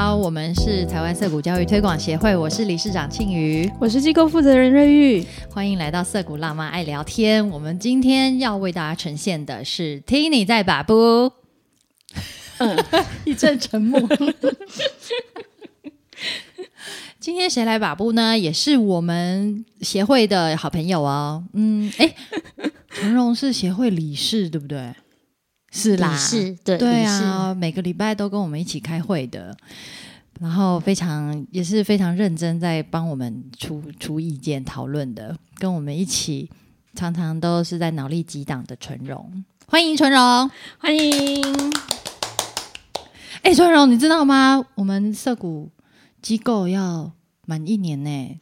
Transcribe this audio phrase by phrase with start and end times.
[0.00, 7.48] 好，我们是台湾色谷教育推广协会，我是理事长庆瑜，我是机构负责人瑞玉，欢迎来到色谷辣妈爱聊天。
[7.48, 11.32] 我们今天要为大家呈现的是听你在把不，
[12.58, 12.78] 嗯，
[13.26, 14.00] 一阵沉默。
[17.18, 18.38] 今天谁来把布呢？
[18.38, 21.42] 也是我们协会的好朋友哦。
[21.54, 22.14] 嗯，哎，
[22.90, 24.94] 陈荣是协会理事，对不对？
[25.78, 29.56] 是啦，是，对，对啊，每个礼拜都跟我们一起开会的，
[30.40, 36.50] 然后非常也是非常认真在帮我们出出意见讨论的，跟我们一起
[36.94, 41.40] 常常都是在脑力激荡的纯荣，欢迎纯荣，欢迎。
[43.42, 44.64] 哎，纯荣，你知道吗？
[44.74, 45.70] 我们社谷
[46.20, 47.12] 机构要
[47.46, 48.38] 满一年呢。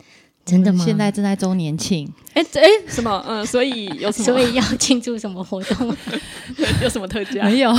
[0.46, 0.84] 真的吗？
[0.84, 3.22] 现在正在周年庆，哎哎，什么？
[3.26, 4.24] 嗯，所以有什么？
[4.24, 5.96] 所以要庆祝什么活动？
[6.80, 7.44] 有什么特价？
[7.46, 7.74] 没有，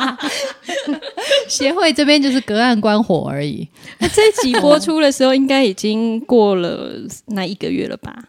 [1.46, 3.68] 协会这边就是隔岸观火而已。
[3.98, 6.92] 那这集播出的时候，应该已经过了
[7.26, 8.24] 那一个月了吧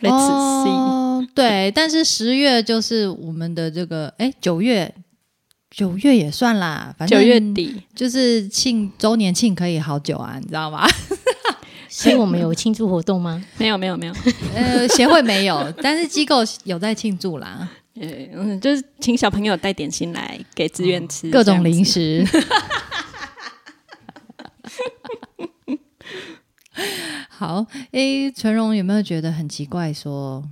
[0.00, 1.28] ？Let's see。
[1.34, 4.94] 对，但是十月就是我们的这个，哎，九月，
[5.70, 10.86] 九月也算啦，反正九月底就是庆周年庆，可以好久啊，你知道吗？
[12.00, 13.44] 所以我们有庆祝活动吗？
[13.58, 14.14] 没有，没有，没有。
[14.54, 17.68] 呃，协会没有，但是机构有在庆祝啦。
[17.94, 22.26] 嗯，就是请小朋友带点心来给志愿吃，各种零食。
[27.28, 29.92] 好，哎，纯荣有没有觉得很奇怪？
[29.92, 30.42] 说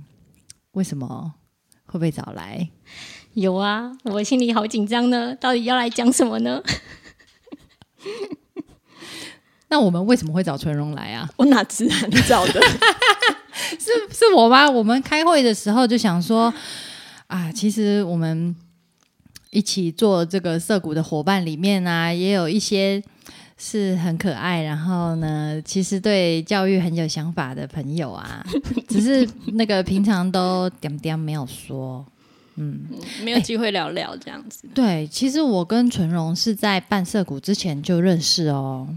[0.73, 1.33] 为什么
[1.87, 2.69] 会不会早来？
[3.33, 5.35] 有啊，我心里好紧张呢。
[5.35, 6.61] 到底要来讲什么呢？
[9.69, 11.29] 那我们为什么会找春荣来啊？
[11.37, 12.61] 我哪知道你找的？
[13.77, 14.69] 是是我吗？
[14.69, 16.53] 我们开会的时候就想说，
[17.27, 18.55] 啊，其实我们
[19.51, 23.01] 一起做这个涩谷的伙伴里面啊，也有一些
[23.57, 28.43] 是很可爱，然后呢，其实对教育很有想法的朋友啊，
[28.87, 32.03] 只是那个平常都点点没有说，
[32.55, 32.87] 嗯，
[33.23, 34.67] 没有机会聊聊这样子。
[34.73, 38.87] 对，其实我跟纯荣是在办社谷之前就认识哦。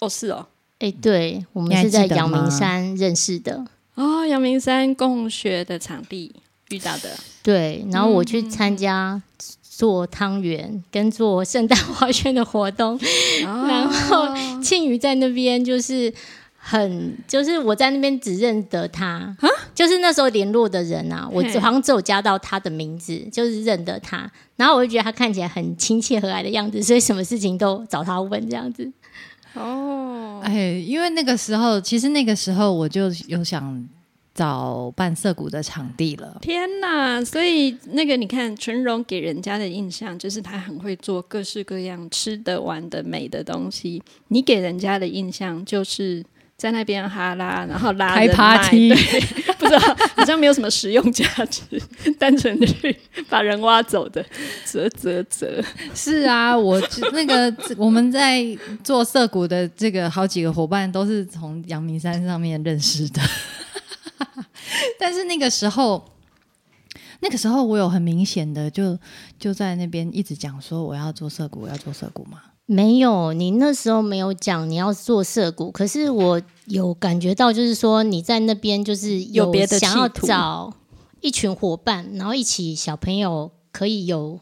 [0.00, 0.46] 哦，是哦，
[0.78, 6.34] 哎，对，我们是在阳明山认识的哦，阳明山共学的场地
[6.70, 7.10] 遇到的。
[7.42, 9.20] 对，然后我去参加
[9.62, 12.98] 做汤圆跟做圣诞花圈的活动，
[13.42, 14.26] 然后
[14.62, 16.12] 庆余在那边就是
[16.56, 28.90] 很，就是我在那边只认得他啊，就是那时候联络的人啊，我好像只有加到他的名字，就是认得他，然后我就觉得他看起来很亲切和蔼的样子，所以什么事情都找他问这样子。
[29.54, 33.88] 哦，哎，因为那个时候，其实那个时候我就有想
[34.34, 36.38] 找半色谷的场地了。
[36.40, 37.24] 天哪！
[37.24, 44.02] 所以那个你看，纯荣给人家的印象就是他很会做各式各样吃的、玩的、美的东西。
[44.28, 46.24] 你给人家的印象就是。
[46.60, 48.90] 在那边哈拉，然后拉开 party，
[49.58, 49.78] 不知道
[50.14, 51.62] 好像没有什么实用价值，
[52.18, 52.94] 单纯去
[53.30, 54.22] 把人挖走的，
[54.66, 55.64] 啧啧啧。
[55.94, 56.78] 是啊，我
[57.14, 58.44] 那个我们在
[58.84, 63.22] 做涩谷的这个好几个伙伴都是从阳明山上面认识的，
[65.00, 66.04] 但是那个时候，
[67.20, 68.98] 那个时候我有很明显的就
[69.38, 72.42] 就在那边一直讲说我要做涩谷，我要做涩谷嘛。
[72.72, 80.72] 没有，你那时候没有讲你要做涩谷，可是我有感觉到，就是说你在那边就是有别的想要找
[81.20, 84.38] 一群伙伴，然后一起小朋友可以有，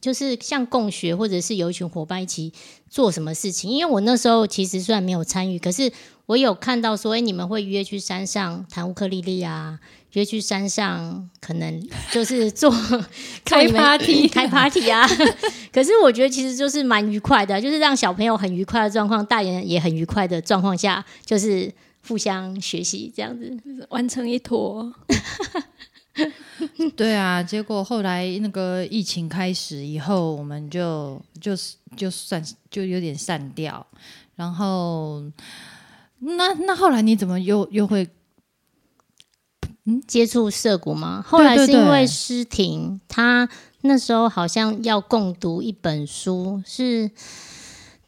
[0.00, 2.50] 就是像共学，或者是有一群伙伴一起
[2.88, 3.70] 做什么事情。
[3.70, 5.92] 因为我那时候其实虽然没有参与，可是
[6.24, 9.78] 我有看到说，哎，你们会约去山上弹乌克丽丽啊。
[10.16, 12.74] 约去山上，可能就是做
[13.44, 15.06] 开 party 开 party 啊。
[15.70, 21.70] 可是我觉得其实就是蛮愉快的，就是让小朋友很愉快的状况，大人也很愉快的状况下，就是
[22.08, 23.54] 互相学习这样子，
[23.90, 24.90] 完成一坨。
[26.96, 33.86] 对啊，结果后来那个疫情开始以后，我们就就是就算就有点散掉。
[34.34, 35.22] 然后
[36.20, 38.08] 那那后来你怎么又又会？
[40.06, 41.24] 接触涩谷吗？
[41.26, 43.48] 后来是因为诗婷，她
[43.82, 47.10] 那时候好像要共读一本书，是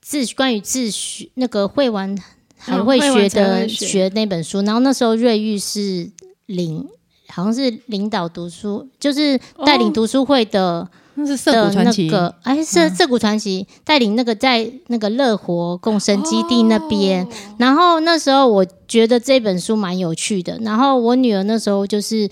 [0.00, 2.16] 自关于自学那个会玩
[2.56, 4.62] 还会学的学那本书。
[4.62, 6.10] 然后那时候瑞玉是
[6.46, 6.88] 领，
[7.28, 10.88] 好像是领导读书，就是带领读书会的。
[11.20, 12.08] 那是涩谷传奇，
[12.44, 17.26] 哎，是涩谷传奇带领那个在那个乐活共生基地那边。
[17.58, 20.56] 然后那时候我觉得这本书蛮有趣的。
[20.58, 22.30] 然后我女儿那时候就是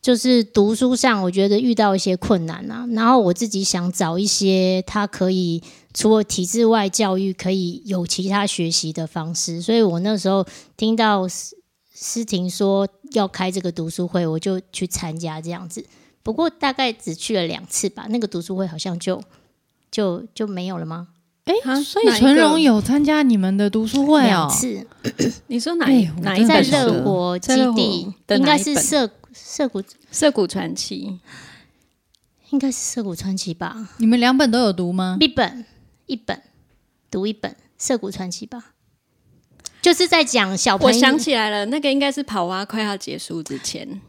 [0.00, 2.86] 就是读书上，我觉得遇到一些困难啊。
[2.92, 5.60] 然后我自己想找一些她可以
[5.92, 9.60] 除了体制外教育，可以有其他学习的方式。
[9.60, 10.46] 所以我那时候
[10.76, 11.56] 听到思
[11.92, 15.84] 思婷说要开这个读书会，我就去参加这样子。
[16.22, 19.22] 不过大概只去了两次吧，那个读书会好像就
[19.90, 21.08] 就就没有了吗？
[21.44, 24.46] 哎、啊所以纯荣有参加你们的读书会哦？
[24.46, 24.86] 两次，
[25.48, 25.86] 你说哪
[26.20, 26.60] 哪一在？
[26.60, 29.82] 热火基地，的应该是涉涉谷，
[30.12, 31.18] 涉谷传奇，
[32.50, 33.88] 应该是涉谷传奇吧。
[33.96, 35.16] 你们两本都有读吗？
[35.18, 35.64] 一本
[36.06, 36.40] 一本
[37.10, 38.72] 读一本《涉谷传奇》吧，
[39.82, 44.00] 就是在讲小朋友，我想起来了，那个应该是跑蛙快要结束之前。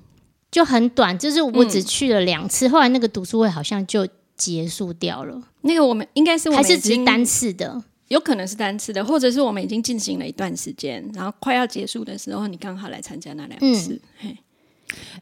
[0.51, 7.81] 就很短，就是我只嗯去了两次，后来那个读书会好像就结束掉了，那个我们应该是我还是只是单次的。
[8.09, 14.01] 有可能是单次的，或者是我们已经进行了一段时间，然后快要结束的时候，你刚好来参加那两次。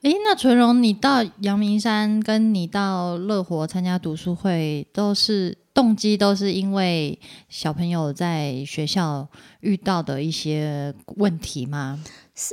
[0.01, 9.27] 那纯荣，你到阳明山跟你到乐活参加读书会，都是动机都是因为小朋友在学校
[9.59, 12.03] 遇到的一些问题吗？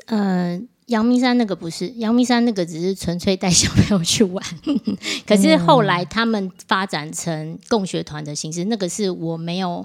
[0.08, 4.44] 呃，阳明山那个不是，阳明山那个只是纯粹带小朋友去玩，
[5.27, 9.85] 可是后来他们发展成共学团的形式，那个是我没有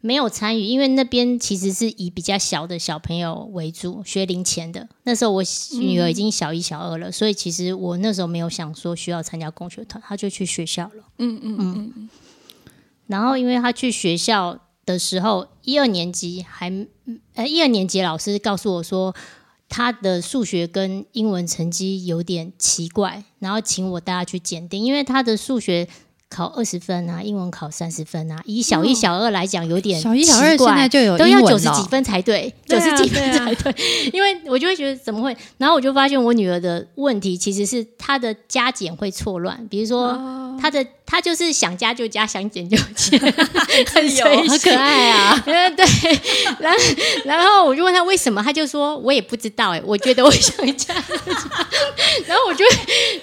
[0.00, 4.88] 没有参与，因为那边其实是以比较小的小朋友为主，学龄前的。
[5.04, 5.40] 那时候我
[5.78, 11.04] 女儿已经小一、小二了，所以其实我那时候没有想说需要参加共学团，她就去学校了。
[11.18, 12.08] 嗯嗯嗯，
[13.06, 16.68] 然后因为她去学校的时候，一二年级还
[17.34, 19.14] 呃一二年级老师告诉我说。
[19.70, 25.88] 他的数学跟英文成绩有点奇怪，然后请我带他去鉴定，因为他的数学
[26.30, 33.44] 考二十分啊，英文考三十分啊，以小一、小二来讲有点小一、小二现在就有都要九十几分才对，九十几分对啊。
[33.44, 33.74] 才对，
[34.14, 35.36] 因为我就会觉得怎么会？
[35.58, 40.36] 然后我就发现我女儿的问题其实是她的加减会错乱，比如说哦。
[40.60, 43.18] 她的她就是想加就加，想减就减，
[43.94, 44.74] 很有随好可。
[44.76, 45.42] 爱啊！
[45.46, 45.86] 嗯，对，
[46.58, 46.78] 然后
[47.24, 50.92] 然后我就问她为什么，她就说我也不知道哎，我觉得我想加，
[52.26, 52.64] 然后我就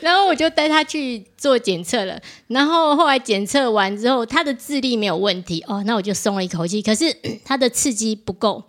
[0.01, 7.15] 然后我就带她去做检测了，然后后来检测完之后，他的智力没有问题哦，那我就松了一口气，可是
[7.45, 8.63] 他的刺激不够。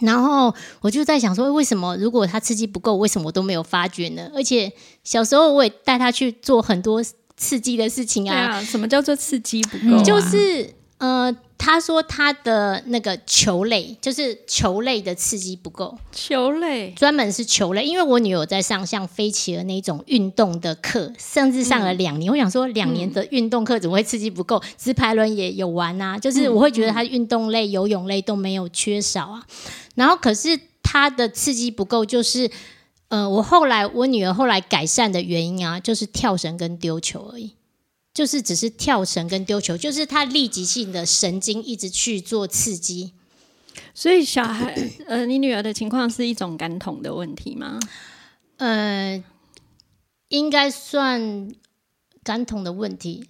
[0.00, 4.30] 然后我就在想说，为什么如果他刺激不够，为什么我都没有发觉呢？
[4.34, 4.72] 而且
[5.04, 7.04] 小时候我也带他去做很多
[7.36, 10.02] 刺激的事情对啊，什么叫做刺激不够、啊？
[10.02, 11.30] 就是呃，
[11.64, 16.90] 他说他的那个球类，就是球类的刺激不够，球类。
[16.90, 17.84] 专门是球类。
[17.84, 22.32] 因为我女友在上像飞起的那种运动的课，甚至上了两年。
[22.32, 24.60] 我想说，两年的运动课怎么会刺激不够？
[24.76, 29.46] 直排轮也有玩啊，就是我会觉得他运动类、游泳类都没有缺少啊。
[29.94, 32.50] 然后可是他的刺激不够，就是。
[33.08, 37.52] 呃，我后来我女儿后来改善的原因啊，就是跳绳跟丢球而已。
[38.14, 43.14] 就是只是跳绳跟丢球，就是他立即性的神经一直去做刺激。
[43.94, 44.74] 所以小孩，
[45.06, 47.80] 呃，你女儿的情况是一种感统的问题吗？
[48.58, 49.22] 呃，
[50.28, 51.50] 应该算
[52.22, 53.26] 感统的问题。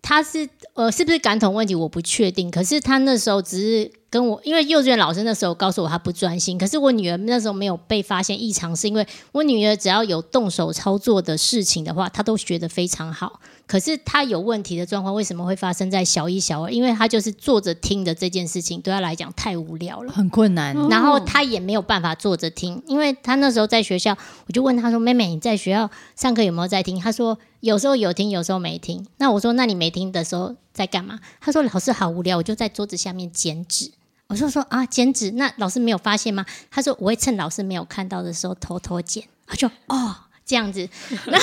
[0.00, 1.76] 他是呃，是不是感统问题？
[1.76, 2.50] 我不确定。
[2.50, 6.58] 可是他那时候只是跟我，因为幼稚园老师那时候告诉我他不专心。
[6.58, 13.40] 可是我女儿那时候没有被发现异常，是因为我女儿只要有动手操作的事情的话，她都学得非常好。
[13.66, 16.70] 可是她有问题的状况为什么会发生在小一、小二？
[16.70, 20.12] 因为她就是坐着听的这件事情对她来讲太无聊了。
[20.12, 20.76] 很困难。
[20.76, 24.14] 哦然后她也没有办法坐着听，因为她那时候在学校，
[24.46, 33.90] 我就问她说：“妹妹，你在学校上课有没有在听？”她说：“有时候有听，有时候没听。”那我说：“那你没听的时候在干嘛？”她说：“老师好无聊，我就在桌子下面剪纸。”
[34.32, 40.88] 我就说：“啊，剪纸，那老师没有发现吗？”他说：“我会趁老师没有看到的时候偷偷剪。”他就哦这样子，
[41.28, 41.38] 那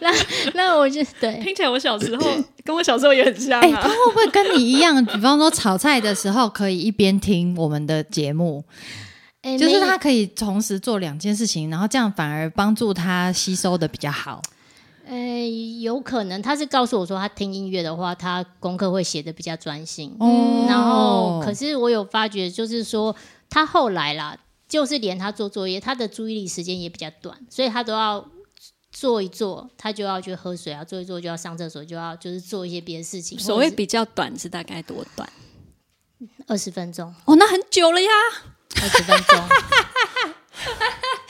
[0.00, 0.10] 那
[0.52, 2.22] 那我就对，听起来我小时候
[2.62, 3.88] 跟我小时候也很像哎、他啊。
[3.88, 5.02] 会不会跟你一样？
[5.04, 8.62] 比方说炒菜的时候，可以一边听我们的节目，
[9.40, 14.42] 哎就是他可以同时做两件事情，然后这样反而帮助他吸收的比较好。
[15.06, 15.46] 呃，
[15.80, 20.16] 有可能他是告诉我说，他听音乐的话，他功课会写的比较专心。
[20.18, 23.14] 哦然后，可是我有发觉，就是说
[23.50, 28.26] 他后来啦，就是连他做作业，他的注意力时间也比较短，所以他都要
[28.90, 33.38] 做一做，他就要去喝水啊，做一做就要上厕所，就要就是做一些别的事情。
[33.38, 35.28] 所谓比较短是大概多短？
[36.46, 38.08] 二十分钟，哦，那很久了呀。
[38.82, 39.38] 二十分钟，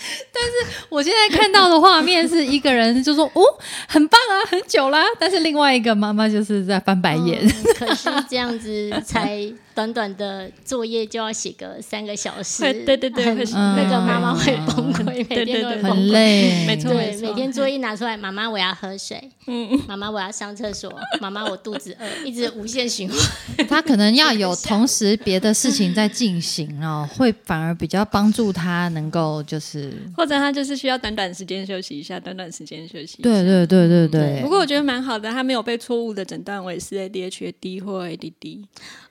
[0.88, 3.42] 我现在看到的画面是一个人就说：“哦，
[3.88, 7.40] 很棒啊，很久啦。”但是另外一个妈妈就是在翻白眼。
[7.46, 9.40] 嗯可是这样子才
[9.74, 16.12] 短短的作业就要写个三个小时，会对对对那个妈妈嗯会崩溃，每天都会对对很崩溃。
[16.12, 23.18] 累，没错对，每天作业拿出来，妈妈我要喝水，嗯，妈妈我要上厕所，妈妈我肚子饿，一直无限循环。
[23.68, 33.22] 他可能要有同时别的事情在进行哦，会反而比较帮助他能够就是，或者他就是需要短短时间休息一下，短短时间休息一下。
[33.22, 34.48] 对对对对对不。
[34.48, 38.64] 过我觉得蛮好的，他没有被错误的诊断为是 ADHD 或 ADD。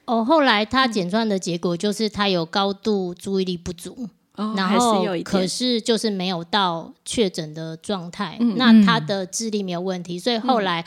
[0.05, 5.23] 哦，后来他检算的结果就是他有高度注意力不足，哦，然后是有一点。
[5.23, 10.85] 可是就是没有到确诊的状态，嗯那他的智力没有问题，所以后来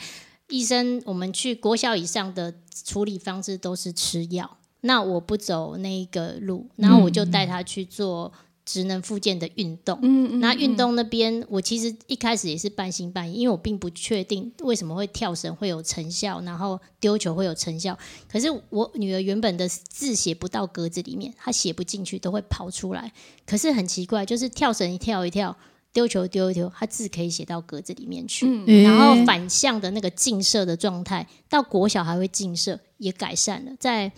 [0.49, 2.53] 医生我们去国小以上的
[2.85, 4.57] 处理方式都是吃药。
[4.81, 8.31] 那我不走那一个路，然后我就带他去做
[8.67, 9.97] 职能复健的运动。
[10.01, 17.97] 嗯嗯那运动那边，我其实一开始也是半信半疑，因为我并不确定为什么会跳绳会有成效，然后丢球会有成效。
[18.29, 23.13] 可是我女儿原本的字写不到格子里面，她写不进去，都会跑出来。
[23.45, 25.55] 可是很奇怪，就是跳绳一跳一跳，
[25.93, 28.45] 丢球丢一丢，她字可以写到格子里面去。
[28.45, 33.71] 嗯然后反向的那个近射的状态，到国小还会近射，也改善了。
[33.79, 34.11] 在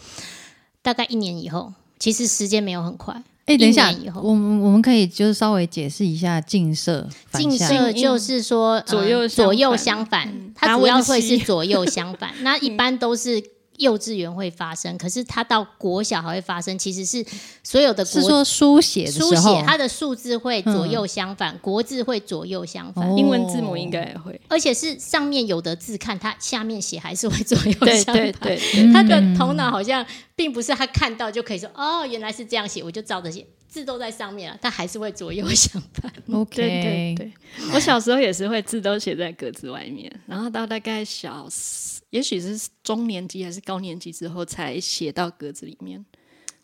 [0.82, 3.24] 大概一年以后，其实时间没有很快。
[3.50, 3.92] 哎，等一下
[4.22, 7.68] 我们我们可以就是稍微解释一下近射、反近向。
[7.68, 9.78] 射就是说、呃左右相左右反。
[9.80, 12.30] 相反，嗯它主要会是左右相反。
[12.42, 13.44] 那一般都是
[13.80, 17.26] 幼稚园会发生，可是他到国小还会发生，其实是
[17.64, 23.10] 所有的国是说书写的书时候写，它的数字会左右相反，国字会左右相反。
[23.10, 24.40] 哦英文字母应该也会。
[24.48, 28.16] 而且是上面有的字看，它下面写还是会左右对相反。
[28.16, 30.06] 对对，对他的头脑好像
[30.36, 36.12] 并不是他看到就可以说哦，原来是这样写，我就照着写，字都在上面了，但还是会左右相反。
[36.32, 37.32] OK，对对对，
[37.74, 46.04] 我小时候也是会字都写在格子外面，然后到大概小四，也许是中年级还是高年级之后才写到格子里面。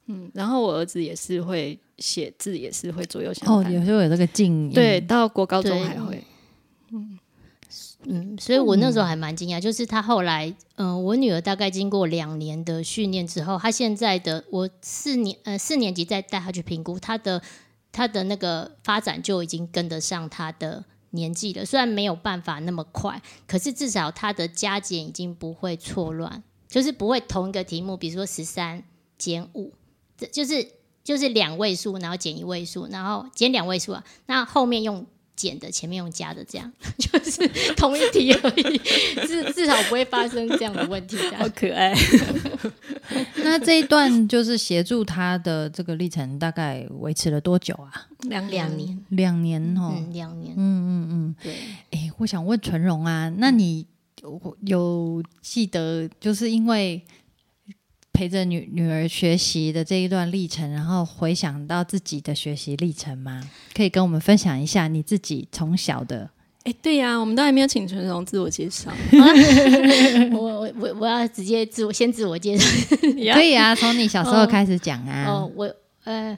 [0.08, 6.24] 嗯，然后我儿子也是会写字，也是会左右相哦，有时候有这个静音，对，到国高中还会。
[8.08, 17.42] 嗯，所以我那时候还蛮惊讶，就是他后来，嗯、我女儿大概经过两年的训练之后，她现在的我四年呃四年级再带她去评估，她的
[17.92, 21.66] 她的那个发展就已经跟得上她的年纪了。
[21.66, 28.84] 虽然没有办法那么快，可是至少他的加减已经不会错乱，就是不会同一个题目，比如说十三
[29.18, 29.74] 减五，
[30.18, 30.70] 这就是
[31.04, 35.06] 就是两位数，然后减一位数，然后减两位数啊，那后面用。
[35.36, 38.78] 减的前面用加的，这样 就是同一题而已，
[39.28, 41.18] 至至少不会发生这样的问题。
[41.38, 41.94] 好可爱，
[43.44, 48.08] 那这一段就是协助他的这个历程，大概维持了多久啊？
[48.22, 49.94] 两两年，两年哦。
[49.96, 51.36] 嗯，两年，嗯嗯嗯。
[51.44, 51.54] 对，
[51.92, 53.86] 哎，我想问纯荣啊，那你
[54.22, 57.04] 有有记得，就是因为
[58.16, 63.44] 陪着女女儿学习的这一段历程，然后回想到自己的学习历程吗？
[63.76, 66.30] 可以跟我们分享一下你自己从小的。
[66.64, 68.90] 哎，对呀、我们都还没有请纯荣自我介绍，
[70.32, 72.66] 我我我我要直接自我先自我介绍
[73.36, 75.26] 可以啊，从你小时候开始讲啊。
[75.28, 76.38] 哦，我呃，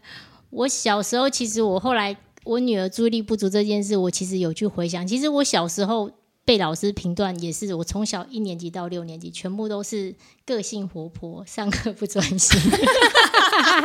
[0.50, 6.10] 我小时候其实我后来我女儿注意力不足这件事，我其实有去回想，其实我小时候。
[6.48, 12.58] 被老师评断也是，我从小一年级到六年级，全部都是个性活泼，上课不专心。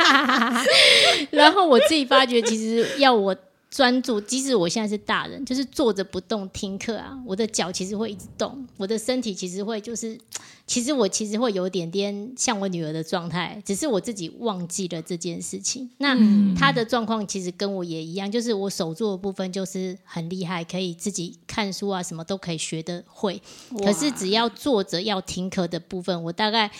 [1.29, 3.35] 然后我自己发觉，其实要我
[3.73, 10.15] 专注，即使我现在是大人，就是坐着不动听课啊，我的脚其实会一直动，我的身体其实会就是，
[10.67, 15.89] 其实我其实会有点点像我女儿的状态，只是我自己忘记了这件事情。
[15.97, 16.15] 那
[16.53, 23.41] 她的状况其实跟我也一样，就是我手做的部分就是很厉害，可以自己看书啊，什么都可以学的会。
[23.83, 26.71] 可是只要坐着要听课的部分，我大概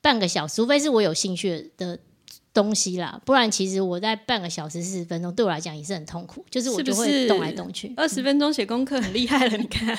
[0.00, 2.00] 半个小时，除非是我有兴趣的
[2.52, 7.92] 东西啦，不然其实我在半个小时四十分钟对我来讲也是很痛苦，就是我就会动来动去。
[7.96, 9.96] 二十分钟写功课很厉害了，你看。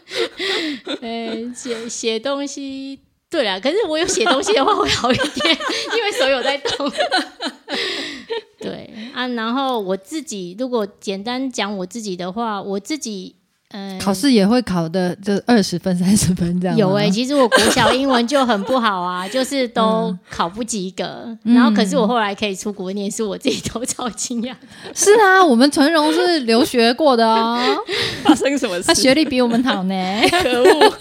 [1.00, 5.58] 呃，写写东西，对啦，可是我有写东西的话会好一点，
[5.96, 6.92] 因为手有在动。
[8.60, 13.36] 对啊，然后我自己如果简单讲我自己的话，我自己
[13.76, 16.76] 嗯、考试也会考的，就二十分、三十分这样。
[16.76, 21.36] 有哎、其实我国小英文就很不好啊， 就是都考不及格。
[21.42, 24.54] 然后可是我后来可以出国念书，我自己都超惊讶。
[24.94, 27.76] 是啊，我们纯荣是留学过的哦，
[28.22, 28.84] 发生什么事？
[28.84, 29.94] 他学历比我们好呢。
[30.40, 30.94] 可恶！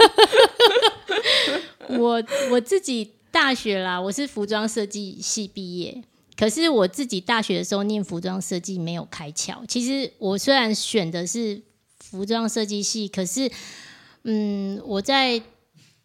[1.99, 6.01] 我我自己大学啦，我是服装设计系毕业。
[6.35, 9.57] 可是我自己大学的时候念服装设计没有开窍。
[9.67, 11.61] 其实我虽然选的是
[12.13, 13.51] 服装设计系，可是
[14.21, 15.41] 嗯，我在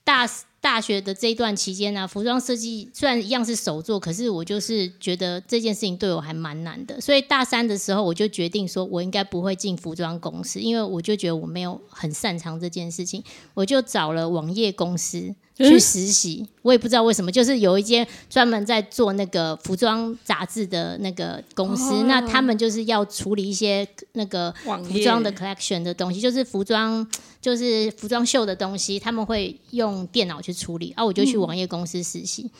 [0.02, 0.26] 大
[0.58, 6.98] 大学的这一段期间呢，服装设计虽然一样是手做，可是我就是觉得这件事情对我还蛮难的。
[6.98, 13.22] 所以大三的时候，我就决定说，我应该不会进服装公司，因为我就觉得我没有很擅长这件事情。
[13.52, 24.52] 我就找了网页公司去实习，我也不知道为什么，就是有一间专门在做那个服装杂志的那个公司，那他们就是要处理一些那个
[24.84, 27.06] 服装的 collection 的东西，就是服装。
[27.40, 32.50] 就是服装秀的东西，他们会用电脑去处理，啊，我就去网页公司实习。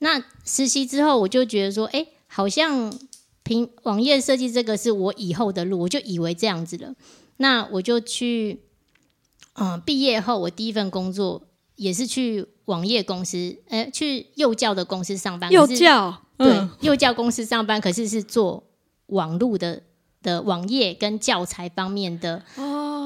[0.00, 2.92] 那实习之后，我就觉得说，哎，好像
[3.44, 6.92] 平网页设计这个是我以后的路，我就以为这样子了。
[7.36, 8.58] 那我就去，
[9.54, 11.40] 嗯，毕业后我第一份工作
[11.76, 15.50] 也是去网页公司，呃，去幼教的公司上班。
[15.50, 18.64] 幼教，对，幼教公司上班，可是是做
[19.06, 19.82] 网络的
[20.22, 22.42] 的网页跟教材方面的。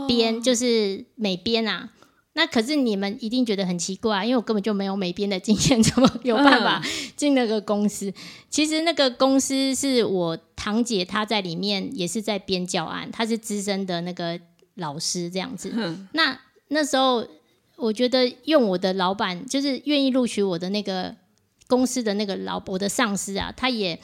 [0.07, 1.91] 编就是美编啊，
[2.33, 6.83] 那可是你们一定觉得很奇怪，因为我根本就没有美编的经验，怎么有办法
[7.15, 8.11] 进那个公司？
[8.49, 14.41] 其实那个公司是我堂姐她在里面也是在编教案，她是资深的那个
[14.77, 15.75] 老师这样子。
[16.13, 17.23] 那那时候
[17.79, 21.15] 我觉得用我的老板就是愿意录取我的那个
[21.69, 23.99] 公司的那个老我的上司啊，他也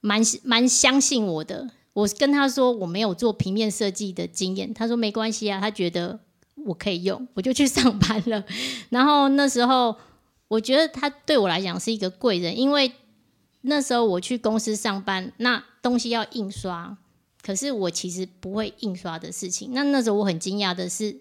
[0.00, 1.70] 蛮蛮相信我的。
[1.92, 6.20] 我跟他说我没有做平面设计的经验，他说没关系啊，他觉得
[6.66, 8.44] 我可以用，我就去 上班了。
[8.90, 9.96] 然后那时候
[10.48, 12.92] 我觉得他对我来讲是一个贵人，因为
[13.62, 16.96] 那时候我去公司上班，那东西要印刷，
[17.42, 19.70] 可是我其实不会印刷的事情。
[19.72, 21.20] 那那时候我很惊讶的是，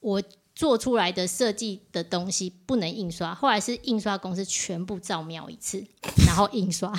[0.00, 0.22] 我
[0.56, 5.84] 做出来的设计的东西不能印刷，后来是印刷公司全部照描一次，
[6.26, 6.92] 然后印刷。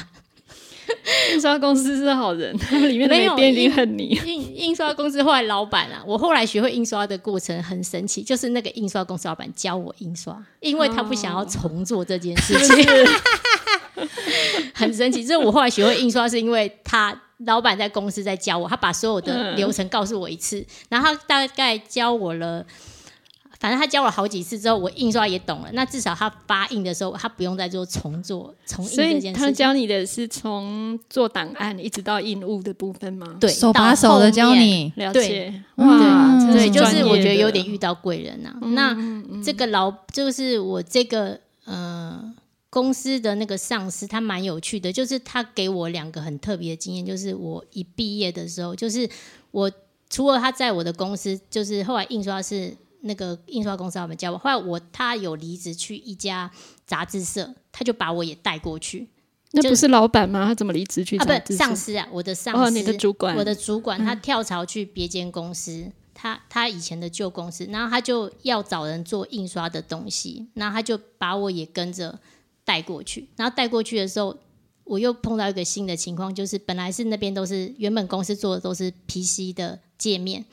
[1.34, 4.18] 印刷公司是好人，他 们里面的美编一恨你。
[4.26, 12.86] 印印刷公司后来老板啊，我后来学会印刷的过程很神奇，就是那个印刷公司老板教我印刷，因为他不想要重做这件事情，
[14.74, 15.26] 很神奇。
[15.26, 22.66] 就是我后来学会印刷，是因为他老板在公司在教我，他把所有的流程告诉我一次，然后大概教我了。
[23.60, 25.70] 反正他教了好几次之后，我印刷也懂了。
[25.74, 29.34] 那至少他发印的时候，他不用再做重做重印这件事情。
[29.34, 33.36] 他教你的是从做档案一直到印物的部分吗？
[33.40, 35.52] 对，手把手的教你了解。
[35.76, 38.54] 哇，对，就是我觉得有点遇到贵人呐。
[38.62, 38.96] 那
[39.44, 42.34] 这个老就是我这个呃
[42.70, 49.10] 公司的那个上司，他蛮有趣的，就是他给我两个很特别的经验，就是我一毕业的时候，就是
[49.50, 49.72] 我
[50.10, 52.72] 除了他在我的公司，就是后来印刷是。
[53.08, 56.52] 那个印刷公司他们叫我，后来我他有离职去一家
[56.86, 59.08] 杂志社，他就把我也带过去。
[59.52, 60.46] 那不是老板吗？
[60.46, 61.18] 他怎么离职去？
[61.18, 72.20] 啊，不，上司啊，我的上司，你的主管，我的主管，他跳槽去别间公司，他他以前的旧公司，然后他就要找人做印刷的东西，然后他就把我也跟着
[72.66, 73.30] 带过去。
[73.38, 74.38] 然后带过去的时候，
[74.84, 80.44] 我又碰到一个新的情况，就是本来是那边都是原本公司做的都是 PC 的界面。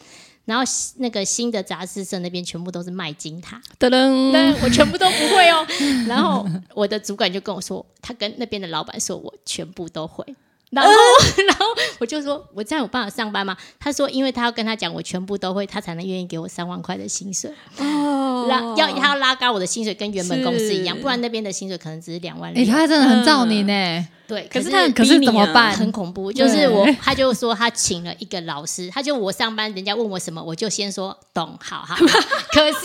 [0.44, 0.64] 然后
[0.98, 5.66] 那个新的杂志社那边全部都是卖金塔，噔噔，我全部都不会哦。
[6.06, 10.24] 然后我的主管就跟我说，他跟那边的老板说我全部都会。
[10.70, 10.90] 然后，
[11.46, 11.66] 然后
[12.00, 13.56] 我就说，我这样有办法上班吗？
[13.78, 17.48] 他说，因为他要跟他讲，我全部都会，他才能愿意给我三万块的薪水。
[17.78, 22.52] 哦，拉要他要拉高我的薪水，跟原本公司一样，不然那边的薪水可能只是两万。
[22.56, 24.08] 哎，他真的很照你呢。
[24.26, 25.72] 对，可是他可是怎么办？
[25.76, 26.32] 很恐怖。
[26.32, 31.94] 就是我，他就说他请了一个老师，他就我上班，人家问我什么，我就先说懂，好好。
[32.50, 32.78] 可是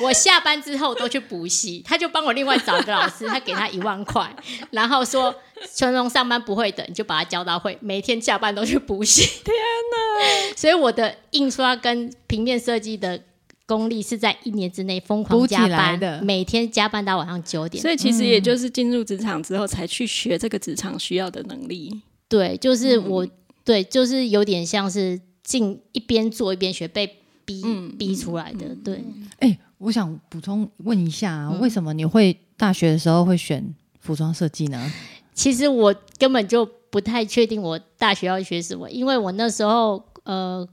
[0.00, 4.34] 我下班之后都去补习，他就帮我另外找一个老师，他给他一万块，
[4.70, 5.34] 然后说
[5.74, 9.22] 春荣上班不会的，你就把他教到会，每天下班都去补习。
[9.44, 10.56] 天哪！
[10.56, 13.20] 所以我的印刷跟平面设计的。
[13.66, 17.82] 功力是在一年之内疯狂加班的，每天加班到晚上九点。
[17.82, 22.00] 所以其实也就是进入职场之后才去学这个职场需要的能力。
[22.28, 23.26] 对，就是我，
[23.64, 27.06] 对，就是有点像是进一边做一边学，被
[27.44, 27.62] 逼
[27.98, 28.74] 逼出来的。
[28.84, 29.04] 对，
[29.40, 34.92] 哎，我想补充问一下，为什么你会大学的时候会选服装设计呢？
[35.34, 40.66] 其实我根本就不太确定我大学要学什么，因为我那时候呃。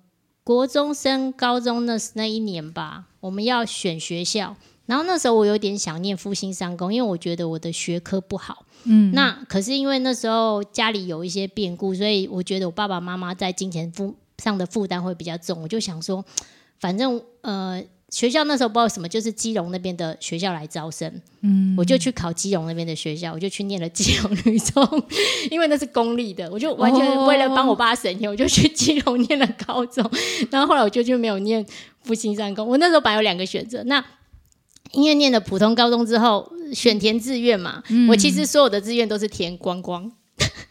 [0.44, 8.66] 国中升高中那那一年吧，我们要选学校，然后那时候我有点想念复兴三公，因为我觉得我的学科不好。
[8.84, 16.24] 嗯，那可是因为那时候家里有一些变故，所以我觉得我爸爸妈妈在金钱负上的负担会比较重，我就想说，
[16.80, 17.84] 反正呃。
[18.14, 24.88] 学校那时候不知道什么，就是基隆那边的学校来招生，嗯，我就去考基隆那边的学校，我就去念了基隆女中，
[25.50, 30.08] 因为那是公立的，我就完全为了帮我爸省钱，我就去基隆念了高中，
[30.52, 31.66] 然后后来我就就没有念
[32.04, 32.68] 复兴三公。
[32.68, 34.06] 我那时候本来有两个选择，那
[34.92, 40.12] 因为念了普通高中之后选填志愿嘛，我其实所有的志愿都是填光光。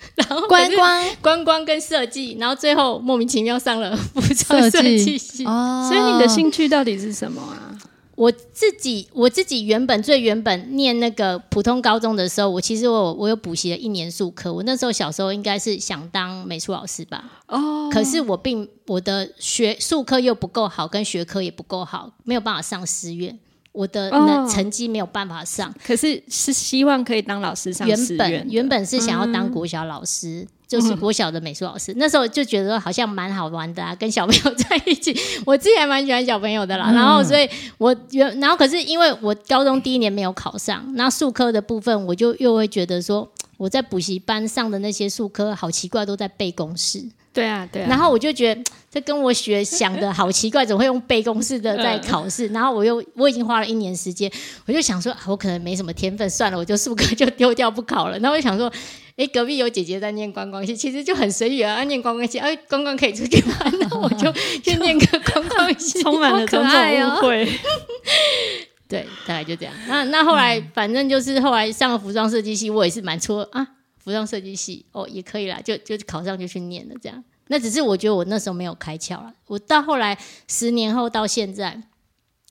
[0.17, 5.45] 然后观光、观光跟设计，然后最后莫名其妙上了 服装设计系。
[5.45, 7.71] 哦，所以你的兴趣到底是什么啊？
[8.15, 14.53] 我自己我自己原本最原本念那个普通高中的时候，我其实我我有补习了一年数科。
[14.53, 17.25] 我那时候小时候应该是想当美术老师吧。
[17.49, 17.89] 哦。
[17.91, 23.39] 可是我并我的学术科又不够好，跟学科也不够好，没有办法上师院。
[23.73, 27.89] 我的那成绩没有办法上，可是是希望可以当老师上。
[27.89, 31.95] 原本原本是想要当国小老师，就是国小的美术老师。
[31.97, 35.17] 那时候就觉得好像蛮好玩的啊，跟小朋友 在一起。
[35.47, 36.93] 我自己还蛮喜欢小朋友的啦。
[36.93, 47.03] 然后，所以我原然后可是因为我高中第一年没有考上，那数科的部分我就又会觉得说，我在补习班上的那些数科好奇怪，都在背公式。
[47.33, 47.83] 对啊，对。
[47.83, 52.47] 然后我就觉得这跟我学想的好奇怪，怎么会用背公式的在考试？
[52.55, 54.31] 然后我又我已经花了一年时间，
[54.67, 58.19] 我就想说，我可能没什么天分，算了，我就数科就丢掉不考了。
[58.19, 58.71] 然后我就想说，
[59.17, 64.31] 哎，隔壁有姐姐在念观光系，其实就很随缘啊，念观光系，哎，观光可以出去玩，那我就
[64.63, 67.49] 去念个观光系， 充满了种种误会。
[68.87, 69.73] 对，大概就这样。
[69.89, 73.67] 那那后来，反正就是后来上了服装设计系，我也是蛮错啊。
[74.03, 77.23] 服装设计系哦，也可以啦，就就考上就去念了这样。
[77.49, 79.33] 那只是我觉得我那时候没有开窍了。
[79.47, 80.17] 我到后来
[80.49, 81.83] 十年后到现在，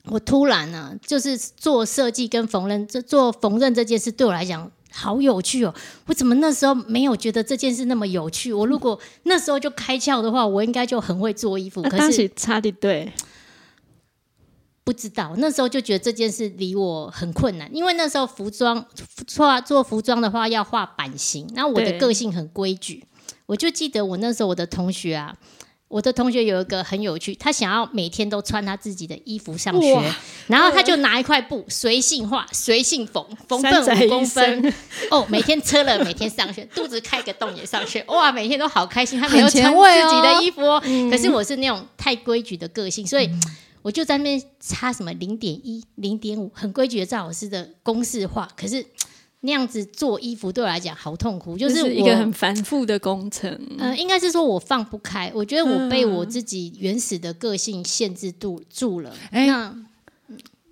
[0.06, 5.74] 我突然呢，就是做设计跟缝纫，这做缝纫这件事对我来讲好有趣哦。
[6.06, 8.54] 我怎么那时候没有觉得这件事那么有趣？
[8.54, 11.82] 我如果那时候就开窍的话，我应该就很会做衣服。
[11.82, 13.12] 可是差的对。
[14.84, 18.84] 不知道，那时候就觉得这件事离我很困难，因为那时候服装
[19.38, 23.06] 画做服装的话要画版型，然后我的个性很规矩，
[23.46, 25.36] 我就记得我那时候我的同学啊，
[25.88, 30.14] 我的同学有一个很有趣，他想要每天都穿他自己的衣服上学，
[30.48, 34.74] 然后他就拿一块布随性画随性缝，缝缝五公分，
[35.12, 43.30] 哦，每天车了每天上学，肚子开个洞也上学，哇，每天都好开心，他没有穿自己的衣服哦，可是我是那种太规矩的个性，所以。
[43.82, 48.48] 我就在那边差什么零点一、零点五，很规矩的赵老师的公式化。
[48.56, 48.86] 可是
[49.42, 53.60] 那样子做衣服对我来讲好痛苦，就是一个很繁复的工程。
[53.78, 59.14] 嗯，应该是说我放不开，我觉得我被我自己原始的个性限制住住了。
[59.32, 59.76] 那。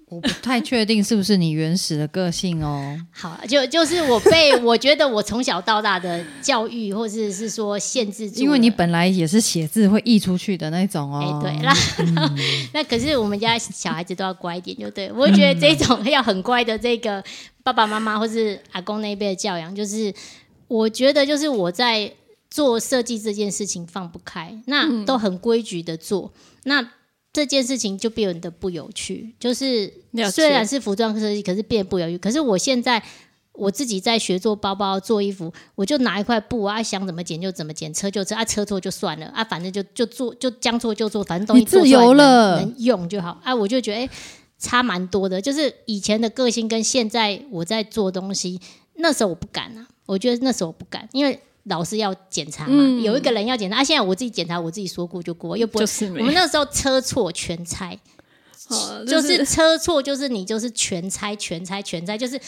[0.10, 3.00] 我不太确定是不是你原始的个性哦。
[3.13, 11.41] 好，就就是我被我觉得我从小到大的教育，或者是说限制住，因为你本来也是写字会溢出去的那种哦。
[11.43, 11.74] 哎，对啦，
[12.74, 17.24] 那可是我们家小孩子都要乖一点，就对我觉得这种要很乖的这个
[17.62, 20.12] 爸爸妈妈或是阿公那一辈的教养，就是
[20.67, 22.12] 我觉得就是我在
[22.50, 26.89] 做设计这件事情放不开，那都很规矩的做那。
[27.39, 29.89] 这件事情就变得不有趣，就是
[30.30, 32.17] 虽然是服装设计，可是变不有趣。
[32.17, 33.02] 可是我现在
[33.54, 43.56] 我自己在学做包包、做衣服，我就拿一块布啊，想怎么剪就怎么剪，车就车啊，车错就算了啊，反正就就做，就将错就做，反正东西自由了，能用就好啊。
[43.56, 44.10] 我就觉得哎，
[44.58, 48.60] 差蛮多的，就是以前的个性跟现在我在做东西，
[48.95, 51.39] 那时候我不敢啊，我觉得那时候我不敢，因为。
[51.65, 53.78] 老师要检查嘛，有一个人要检查。
[53.78, 56.06] 啊，现在我自己检查，我自己说过就过，又不是。
[56.06, 57.98] 我们那时候车错全拆，
[59.08, 62.39] 就是车错，就是你就是全拆全拆全拆，就是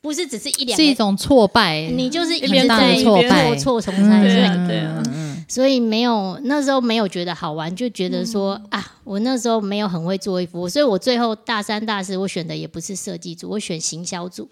[0.00, 1.82] 不是只是一两，是一种挫败。
[1.82, 4.22] 你就是一边在挫败，错重拆，
[4.66, 5.02] 对啊，
[5.48, 14.48] 所以没有那时候没有觉得好玩，就觉得说啊，我那时候没有很会做衣服，所以我最后大三大四我选的也不是设计组，我选行销组。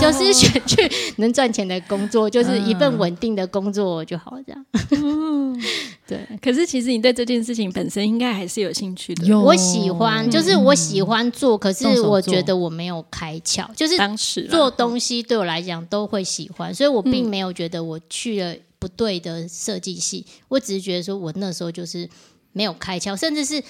[0.00, 4.66] 就是选 去能赚钱的工作，就是一份稳定的工作就好，这样。
[6.06, 9.38] 对，可是其实你对这件事情本身应该还是有兴趣的。
[9.38, 13.68] 我喜欢，就是我喜欢做，可是我觉得我没有开窍。
[13.74, 20.24] 就是当时做东西对我来讲都会喜欢，所以我并没有觉得我去了不对的设计系。
[20.48, 22.08] 我只是觉得说我那时候就是
[22.52, 23.62] 没有开窍，甚至是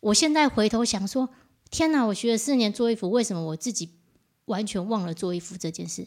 [0.00, 1.28] 我现在回头想说，
[1.70, 2.04] 天哪！
[2.04, 3.90] 我学了四年做衣服，为什么我自己？
[4.52, 6.06] 完全忘了做衣服这件事，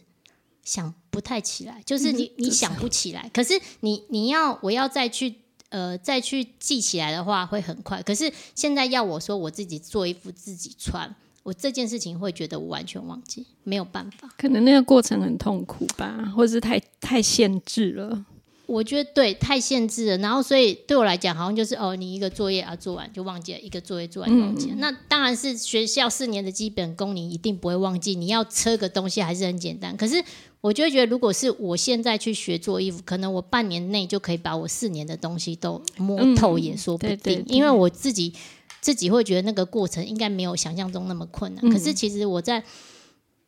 [0.64, 3.28] 想不太起来，就是你你想不起来。
[3.34, 5.34] 可是你你要我要再去
[5.70, 8.04] 呃再去记起来的话，会很快。
[8.04, 14.30] 可是现在要我说我自己做衣服自己穿，我这件事情会觉得我完全忘记，没有办法。
[14.38, 18.26] 可能那个过程很痛苦吧，或者是太太限制了。
[18.68, 20.18] 我觉得对，太限制了。
[20.18, 24.76] 然后，所以对我来讲，好像就是哦，你一个作业啊做完就忘记了，一个作业做完就忘记了。
[24.78, 28.16] 那当然是学校四年的基本功，你一定不会忘记。
[28.16, 29.96] 你要车个东西还是很简单。
[29.96, 30.24] 可是，
[30.62, 37.44] 我就觉得，如果是我现在去学做衣服，可能我半年内就可以把我四年的东西都摸透，也说不定。
[37.48, 38.34] 因为我自己
[38.82, 41.72] 自己会觉得那个过程应该没有想象中那么困难。
[41.72, 42.64] 可是其实我在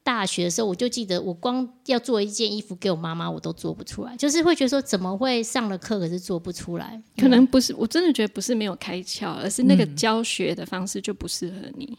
[0.08, 6.98] 大学的时候，我就记得我光要做一件衣服给我妈妈，我都做不出来，就是会觉得说怎么会上了课可是做不出来？
[7.18, 11.98] 可能不是，我真的觉得不是没有开窍，而是那个教学的方式就不适合你。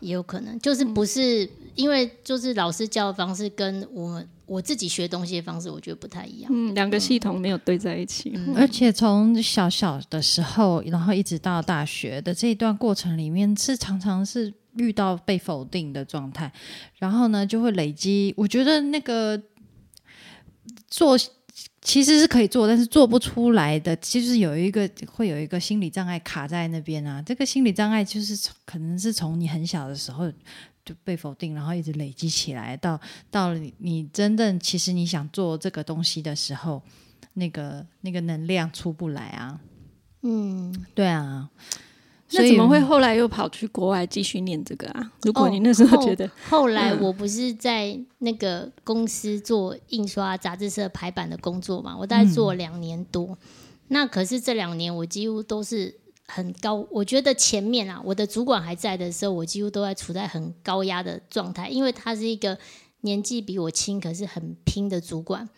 [0.00, 6.52] 也有可能，就是不是因为就是老师教的方式跟我们我自己学东西的方式，我觉得不太一样。
[6.54, 8.38] 嗯，两个系统没有对在一起。
[8.54, 16.50] 而且从小小的时候，然后一直到大学的这一段过程里面，是常常是遇到被否定的状态，
[16.96, 18.32] 然后呢就会累积。
[18.36, 19.40] 我觉得那个
[20.88, 21.18] 做。
[21.80, 27.22] 其实是可以做，但是做不出来的，其实有一个会有一个心理障碍卡在那边啊。
[27.22, 30.30] 这个心理障碍就是可能是从你很小的时候
[30.84, 36.82] 就被否定，然后一直累积起来，到到了你真正其实你想做这个东西的时候，
[37.34, 39.58] 那个那个能量出不来啊。
[40.22, 41.48] 嗯，对啊。
[42.32, 45.12] 那怎么会后来又跑去国外继续念这个啊？
[45.22, 53.36] 如果你那时候觉得，后来我不是在那个公司做印刷杂志社排版的工作嘛，我大概做两年多。
[53.88, 55.94] 那可是这两年我几乎都是
[56.26, 62.58] 很高，我觉得前面啊，我的主管还在的时候，我几乎都在处在很高压的状态，因为他是一个
[63.00, 65.48] 年纪比我轻，可是很拼的主管。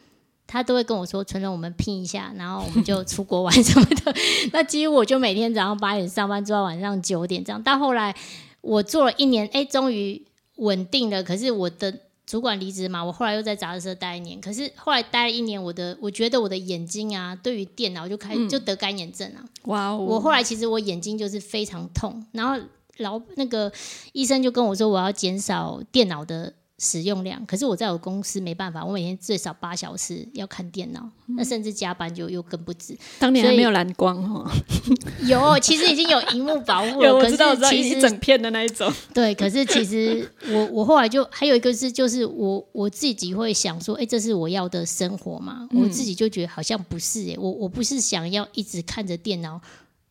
[0.52, 4.12] 他都会跟我说：“纯纯，我们拼一下，然后我们就出国玩什么的。
[4.52, 7.62] ”那几乎我就每天早上八点上班，做到晚上九点这样。
[7.62, 8.12] 到后来
[8.60, 10.20] 我做了一年，哎，终于
[10.56, 11.22] 稳定了。
[11.22, 14.40] 可是我的主管离职嘛，我后来又在杂志社待一年。
[14.40, 19.46] 可是后来待了一年，我的我觉得我的眼睛啊，对于电脑就开就得干眼症啊。
[19.66, 19.90] 哇！
[19.90, 22.60] 哦我后来其实我眼睛就是非常痛，然后
[22.96, 23.72] 老那个
[24.14, 26.54] 医生就跟我说，我要减少电脑的。
[26.82, 32.96] 使用量，可是我在我公司没办法，我每天最少八小时要看电脑，那甚至加班就又更不止。
[33.18, 34.50] 当年还没有蓝光哦，
[35.28, 38.90] 有，其实已经有荧幕保护了， 我知道，其实整片的那一种。
[39.12, 45.68] 对，可是其实我我后来就还有一个是，就是我我自己会想说，哎，这是我要的生活嘛？
[45.72, 49.60] 我自己就觉得好像不是，哎，我我不是想要一直看着电脑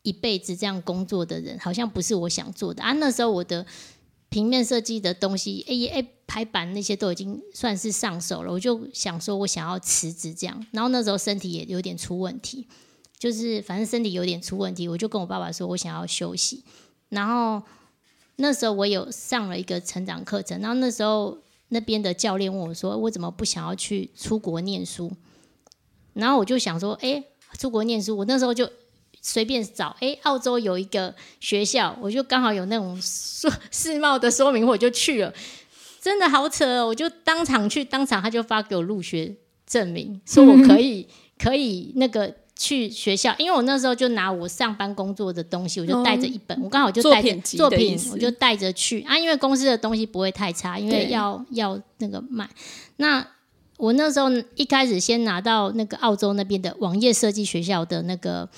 [0.02, 2.92] 一辈子这样工作的人，好像不是我想做的啊。
[2.92, 3.66] 那时候我的。
[4.30, 8.52] 平面设计的东西，哎哎，排版那些都已经算是上手了。
[8.52, 10.66] 我就想说，我想要辞职这样。
[10.70, 12.66] 然后那时候身体也有点出问题，
[13.18, 16.64] 就是反正身体有点出问题，我就跟我爸爸说我想要休息。
[17.08, 17.60] 然后
[18.36, 21.36] 那时候我有上了一个成长课程，然后那时候
[21.70, 25.10] 那边的教练问我说，我怎么不想要去出国念书？
[26.14, 27.24] 然后我就想说，哎，
[27.58, 28.70] 出国念书，我那时候就。
[29.22, 35.32] 随便找，哎，澳洲有一个学校，我就刚好有那种说世贸的说明，我就去了。
[36.00, 41.06] 真的好扯哦，我就当场去，当场他就发给我入学证明，说我可以
[41.38, 52.48] 可以那个去学校，因为我那时候就拿我上班工作的东西，我就带着一本，我刚好就带着作品，我就带着去啊，因为公司的东西不会太差，因为要要那个卖。
[52.96, 53.22] 那
[53.76, 58.48] 我那时候一开始先拿到那个澳洲那边的网页设计学校的那个。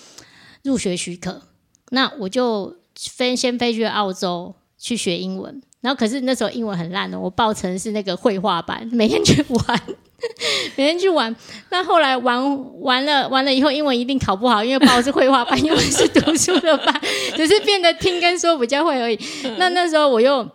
[0.62, 1.42] 入学许可，
[1.90, 9.82] 那我就飞先飞去澳洲去学英文，然后可是那时候英文很烂的，我报成是那个绘画班，每天去玩，
[10.76, 11.34] 每天去玩。
[11.70, 17.00] 那后来玩完了，完了以后英文一定考不好，因为报是绘画班， 因为是读书的班，
[17.36, 19.18] 只是变得听跟说比较会而已。
[19.58, 20.48] 那那时候我又。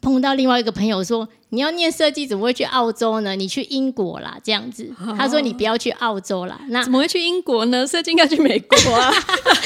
[0.00, 3.36] 碰到另外一个朋友说：“你要念设计，怎么会去澳洲呢？
[3.36, 7.86] 你去英国啦，这样子。”他说：“你不要去澳洲啦。”那怎么会去英国呢？
[7.86, 9.12] 设计应该去美国啊。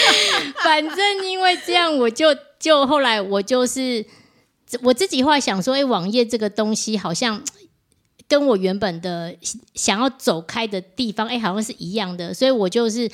[0.62, 4.04] 反正因为这样，我就就后来我就是
[4.82, 7.42] 我自己会想说：“哎，网页这个东西好像
[8.28, 9.34] 跟我原本的
[9.74, 13.10] 想要走开的地方，哎，好像是一样的。”所以我就是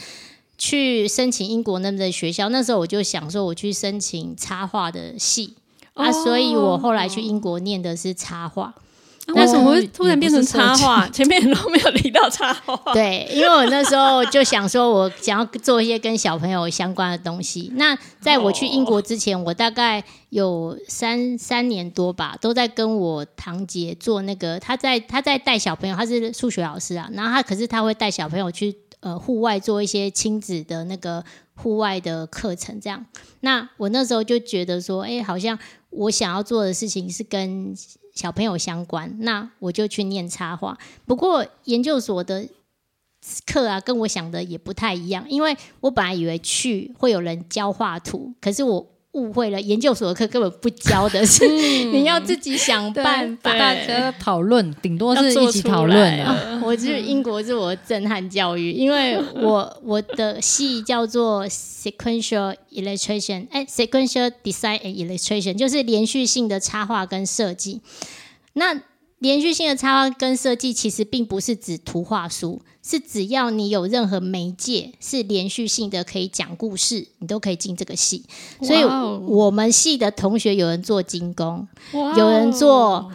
[0.59, 2.49] 去申请英国那边的学校。
[2.49, 5.55] 那时候我就想说，我去申请插画的系。
[5.97, 8.73] 啊，所以我后来去英国念的是插画。
[9.35, 11.09] 为什么会突然变成插画？
[11.09, 12.81] 前面都没有提到插画。
[12.95, 17.73] 对，因为我那时候就想说，我想要做一些跟小朋友相关的东西。
[17.75, 24.61] 那在我去英国之前，我大概有三三年多吧，都在跟我堂姐做那个。
[24.61, 27.09] 她在她在带小朋友，她是数学老师啊。
[27.13, 33.07] 然后她可是她会带小朋友去呃户外做一些亲子的那个户外的课程，这样。
[33.41, 35.59] 那我那时候就觉得说，哎，好像。
[35.91, 37.75] 我想要做的事情是跟
[38.13, 40.77] 小朋友相关，那我就去念插画。
[41.07, 42.47] 不过研究所的
[43.47, 51.49] 课啊，跟我想的也不太一样，因为我本来以为去会有人教画图，可是我误会了，研究所的课根本不教的，是
[51.91, 53.51] 你要自己想办法。
[53.51, 56.61] 对大家讨论，顶多是一起讨论来啊。
[56.63, 67.81] 我觉得英国是我的震撼教育，因为我 我的系叫做 sequential illustration，哎，sequential design and illustration 就是连续性的插画跟设计。
[68.53, 68.81] 那
[69.19, 78.25] 连续性的插画跟设计其实并不是指图画书，是只要你有任何媒介是连续性的，可以讲故事，你都可以进这个系。
[78.61, 83.13] 所以我们系的同学有人做精工，哇有人哦做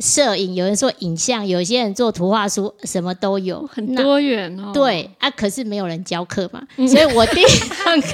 [0.00, 4.72] 摄影，有人做影像，有些人做图画书，什么都有，那很多元哦。
[4.72, 7.44] 对啊，可是没有人教课嘛，所以我第一
[7.84, 8.08] 堂课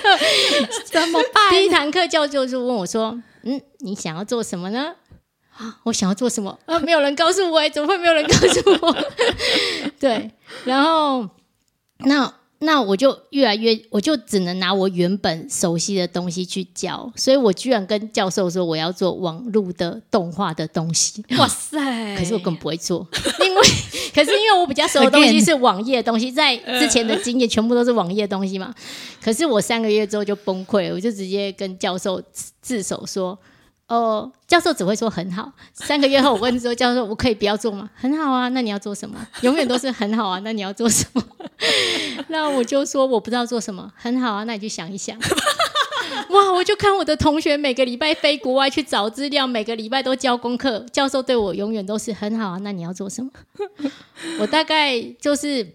[0.90, 1.50] 怎么办？
[1.52, 4.92] 第一堂课教授就问我说：“嗯，你想要做什么呢？”
[5.62, 6.58] 啊，我想要做什么？
[6.66, 8.96] 啊，没有人告诉我，哎，怎么会没有人告诉我？
[10.00, 10.28] 对，
[10.64, 11.28] 然后
[11.98, 22.16] 那那我就越来越，我就只能拿我原本熟悉的东西去教，所以我居然跟教授说我要做网络的动画的东西，哇塞！
[22.16, 23.06] 可是我根本不会做，
[23.44, 23.60] 因为
[24.12, 28.74] 可是因为我比较熟的东西是网页的东西，在之前的经验全部都是网页的东西嘛。
[29.22, 33.38] 可是我三个月之后就崩溃了，我就直接跟教授自自首说。
[33.88, 35.52] 哦，教授只会说很好。
[35.74, 39.18] 三个月后，我问说：“教授，我可以不要做吗？”很好啊，那你要做什么？
[39.42, 41.22] 永远都是很好啊，那你要做什么？
[42.28, 43.92] 那我就说我不知道做什么。
[43.96, 45.18] 很好啊，那你就想一想。
[46.30, 46.52] 哇！
[46.52, 50.80] 我就看我的同学每个礼拜飞国外去找资料，每个礼拜都交功课。
[50.90, 53.30] 教授对我永远都是很好啊，那你要做什么？
[54.40, 55.74] 我大概就是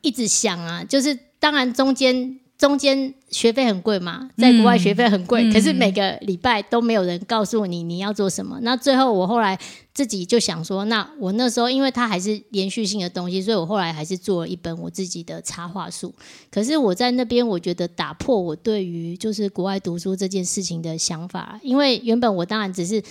[0.00, 8.56] 一直想啊，就是当然中间中间学费很贵嘛，在国外学费很贵，嗯可是每个礼拜都没有人告诉你你要做什么。
[8.62, 9.58] 那最后我后来
[9.92, 16.14] 自己就想说，那我那时候因为它还是连续性的东西，所以我后来还是做了一本我自己的插画书。
[16.52, 23.02] 可是我在那边，我觉得打破我对于就是国外读书这件事情的想法，因为原本我当然只是。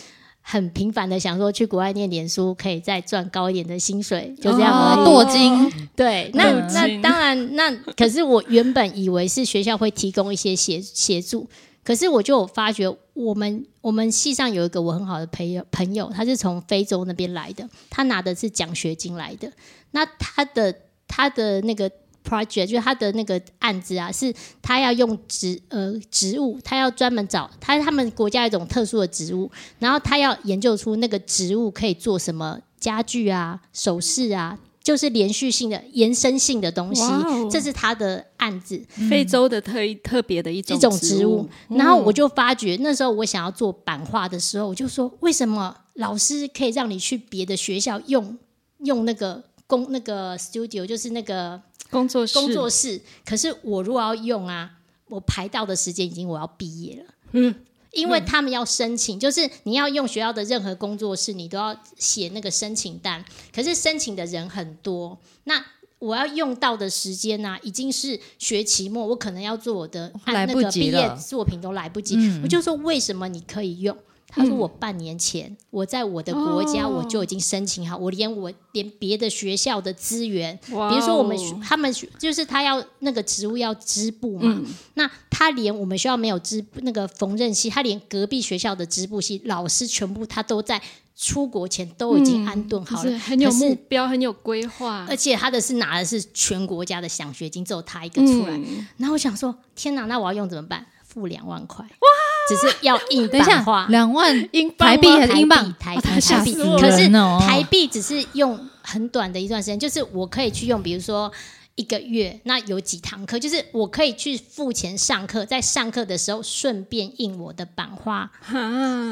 [0.41, 4.99] 很频繁的想说去国外念点书，可以再赚高一点的薪水，就这样而已。
[4.99, 11.47] 哦，镀金，对，那那当然，那可是我原本以为是学校会提供一些协协助，
[11.84, 19.51] 可是我就发觉，我们我们系上有一个我很好的朋友朋友，他是从非洲那边来的，他拿的是奖学金来的，
[19.91, 20.75] 那他的
[21.08, 21.91] 他的那个
[22.23, 37.03] project 就是他的那个案子啊，是他要用植呃植物，他要专门找他他们国家一种特殊的植物，然后他要研究出那个植物可以做什么家具啊、首饰啊，就是连续性的、延伸性的东西
[37.51, 38.81] 这是他的案子。
[39.10, 48.38] 非洲的特特别的一种一种植物物，，然后我就发觉那时候我想要做版画的时候，我就说为什么老师可以让你去别的学校用
[48.79, 54.71] 用那个工那个 studio，就是那个工作室工作室，可是我如果要用啊，
[55.10, 57.13] 我排到的时间已经我要毕业了。
[57.34, 57.54] 嗯
[57.91, 63.21] 因为他们要申请，就是你要用学校的任何工作室，你都要写那个申请单。
[63.54, 65.62] 可是申请的人很多，那
[65.99, 72.15] 我要用到的时间呢、已经是学期末，我可能要做我的按那个毕业作品都来不及。
[72.15, 73.97] 嗯我就说为什么你可以用？
[74.31, 76.99] 他说我半年前我在我的国家哦。
[77.01, 80.89] 我就已经申请好，我连我连别的学校的资源，哦。
[80.89, 84.65] 比如说我们他们学就是他要那个植物要织布嘛，嗯。
[84.93, 90.81] 那他连我们学校没有织那个缝纫系，他连隔壁学校的织布系老师全部他都在
[91.15, 95.05] 出国前都已经安顿好了，就是很有目标，很有规划。
[95.09, 98.53] 而且他的是拿的是全国家的奖学金，只有他一个出来。
[98.57, 98.87] 嗯。
[98.97, 100.85] 然后我想说，天哪，那我要用怎么办？
[101.03, 101.83] 付两万块。
[101.83, 102.07] 哇！
[102.55, 105.75] 只是要印等一下版画，，两万英镑台币吗还是英镑？
[105.79, 107.09] 台哦币台币可是
[107.39, 111.31] 台币只是用很短的一段时间，就是我可以去用，比如说
[111.75, 118.29] 一个月，那有几堂课，就是我可以去付钱上课，在上课的时候顺便印我的版画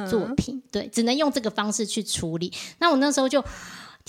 [0.09, 2.51] 作品，对，只能用这个方式去处理。
[2.79, 3.43] 那我那时候就。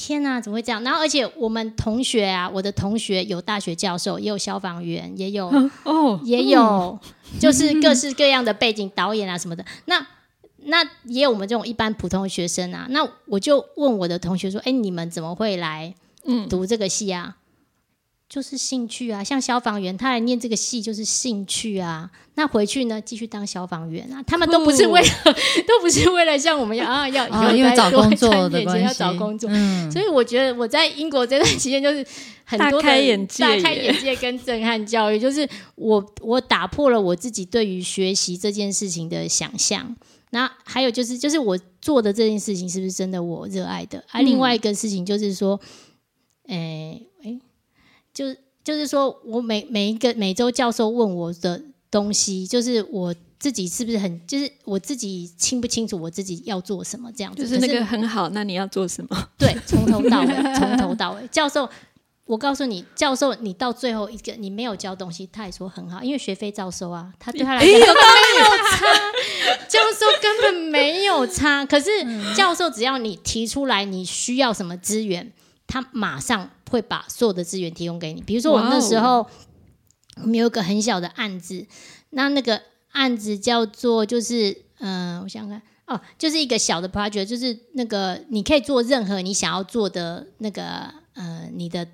[0.00, 0.82] 天呐，怎么会这样？
[0.82, 5.46] 然后，而且我们同学啊，我的同学有大学教授，也有消防员，也有
[5.84, 6.98] 哦，也有
[7.38, 9.62] 就是各式各样的背景，导演啊什么的。
[9.84, 10.06] 那
[10.64, 12.86] 那也有我们这种一般普通的学生啊。
[12.88, 17.36] 那我就问我的同学说：“哎，你们怎么会来嗯读这个戏啊？”
[18.30, 22.08] 就是兴趣啊，像消防员，他来念这个系就是兴趣啊。
[22.36, 24.22] 那回去呢，继续当消防员啊。
[24.22, 25.08] 他们都不是为了，
[25.66, 29.50] 都不是为了像我们一样啊，要以啊，因为找工作的关系，找工作。
[29.52, 32.06] 嗯，所以我觉得我在英国这段期间就是
[32.44, 39.96] 很多的大开眼界大开眼界跟震撼教育，就是我我打破了我自己对于学习这件事情的想象。
[40.30, 44.04] 那还有就是，就是我做的这件事情是不是真的我热爱的？
[44.12, 45.60] 啊，另外一个事情就是说，
[46.46, 47.09] 诶、诶、
[48.20, 57.42] 就是就是说我每每一个每周教授问我的东西，就是我自己是不是很，就是我自己清不清楚我自己要做什么这样子。
[57.42, 59.28] 就是那个很好，那你要做什么？
[59.38, 61.26] 对，从头到尾，从头到尾。
[61.28, 61.66] 教授，
[62.26, 68.86] 我告诉你，教授，你到最后一个你没有教东西，他也说很好，因为学费照收啊，他对他来讲根本没有差，
[69.66, 71.64] 教授根本没有差。
[71.64, 71.90] 可是
[72.36, 75.32] 教授只要你提出来你需要什么资源，
[75.66, 78.22] 他马上会把所有的资源提供给你。
[78.22, 79.26] 比如说我那时候
[80.22, 81.66] 我们有一个很小的案子，
[82.10, 82.62] 那那个
[82.92, 85.62] 案子叫做就是嗯、呃我想想看。
[85.86, 91.84] 哦，就是一个小的 project，就是那个你可以做任何你想要做的那个呃，你的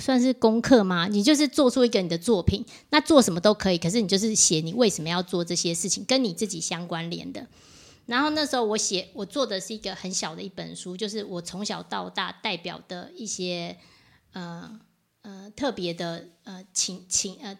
[0.00, 1.06] 算是功课吗？
[1.06, 7.46] 你就是做出一个你的作品，那做什么都可以，可是你就是写你为什么要做这些事情，跟你自己相关联的。
[8.06, 13.76] 然后那时候我写我做的是一个很小的一本书，就是我从小到大代表的一些
[14.32, 14.80] 呃
[15.22, 17.58] 呃特别的呃情情呃。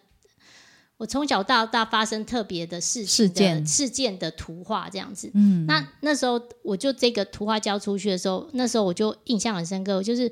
[0.97, 10.31] 我从小到大发生特别的事情的事件事件的图画这样子，嗯，那那时候我就这个图画交出去的时候，那时候我就印象很深刻，我就是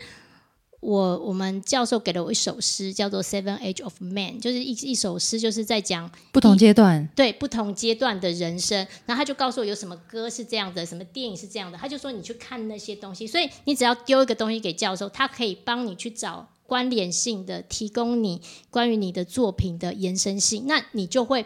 [0.79, 8.77] 我我们教授给了我一首诗，叫做《Seven Age of Man》，就是一一首诗，就是在讲不同阶段，对不同阶段的人生。
[9.05, 13.27] 然后他就告诉我有什么歌是这样的，什么电影是这样的，他就说你去看那些东西。
[13.27, 21.45] 所以你只要丢一个东西给教授，他可以帮你去找关联性的，提供你关于你的作品的延伸性，那你就会。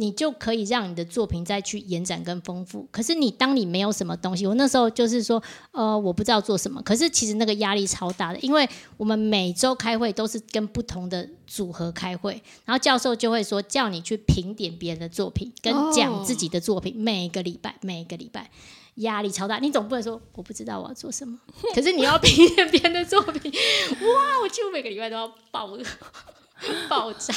[0.00, 2.88] 你就可以让你的作品再去延展跟丰富。
[2.90, 5.42] 可是你当你没有什么东西，我那时候就是说，
[5.72, 6.80] 呃，我不知道做什么。
[6.80, 16.96] 可是其实那个压力超大的，因为我们每周开会都是跟不同的组合开会，然后教授就会说叫你去评点别人的作品，跟讲自己的作品。
[16.96, 18.50] 每个礼拜，每个礼拜
[18.94, 19.58] 压力超大。
[19.58, 21.38] 你总不能说我不知道我要做什么，
[21.74, 24.40] 可是你要评点别人的作品，哇！
[24.42, 25.68] 我几乎每个礼拜都要爆
[26.88, 27.34] 爆炸。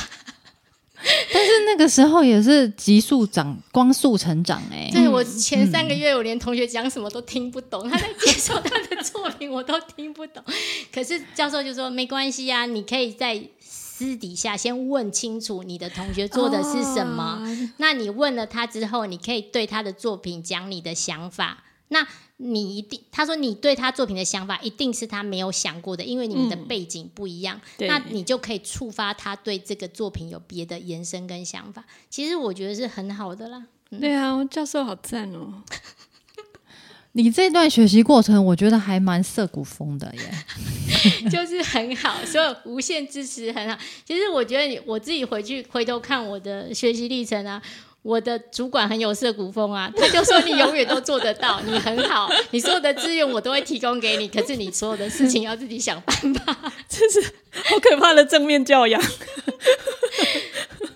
[1.34, 10.44] 但是那个时候也是急速长、光速成长哎、对我前三个月，我连同学讲什么都听不懂，他在介绍他的作品，我都听不懂。
[10.94, 17.42] 可是教授就说没关系啊，你可以在私底下先问清楚你的同学做的是什么。
[17.78, 21.64] 那你问了他之后，你可以对他的作品讲你的想法。
[21.90, 31.86] 那你一定，他说你对他作品的想法一定是他没有想过的，因为你们的背景不一样，对那你就可以触发他对这个作品有别的延伸跟想法。
[32.10, 33.66] 其实我觉得是很好的啦。
[34.00, 35.62] 对啊，教授好赞哦！
[37.16, 40.32] 你这段学习过程，我觉得还蛮涩谷风的耶。
[41.30, 43.78] 就是很好，所以无限支持很好。
[44.04, 47.62] 其实我觉得你我自己回去回头看我的学习历程啊，
[48.04, 56.72] 我的主管很有色古风啊， 他就说你永远都做得到，你很好， 你所有的资源我都会提供给你，可是你所有的事情要自己想办法。
[56.88, 59.02] 真是好可怕的正面教养。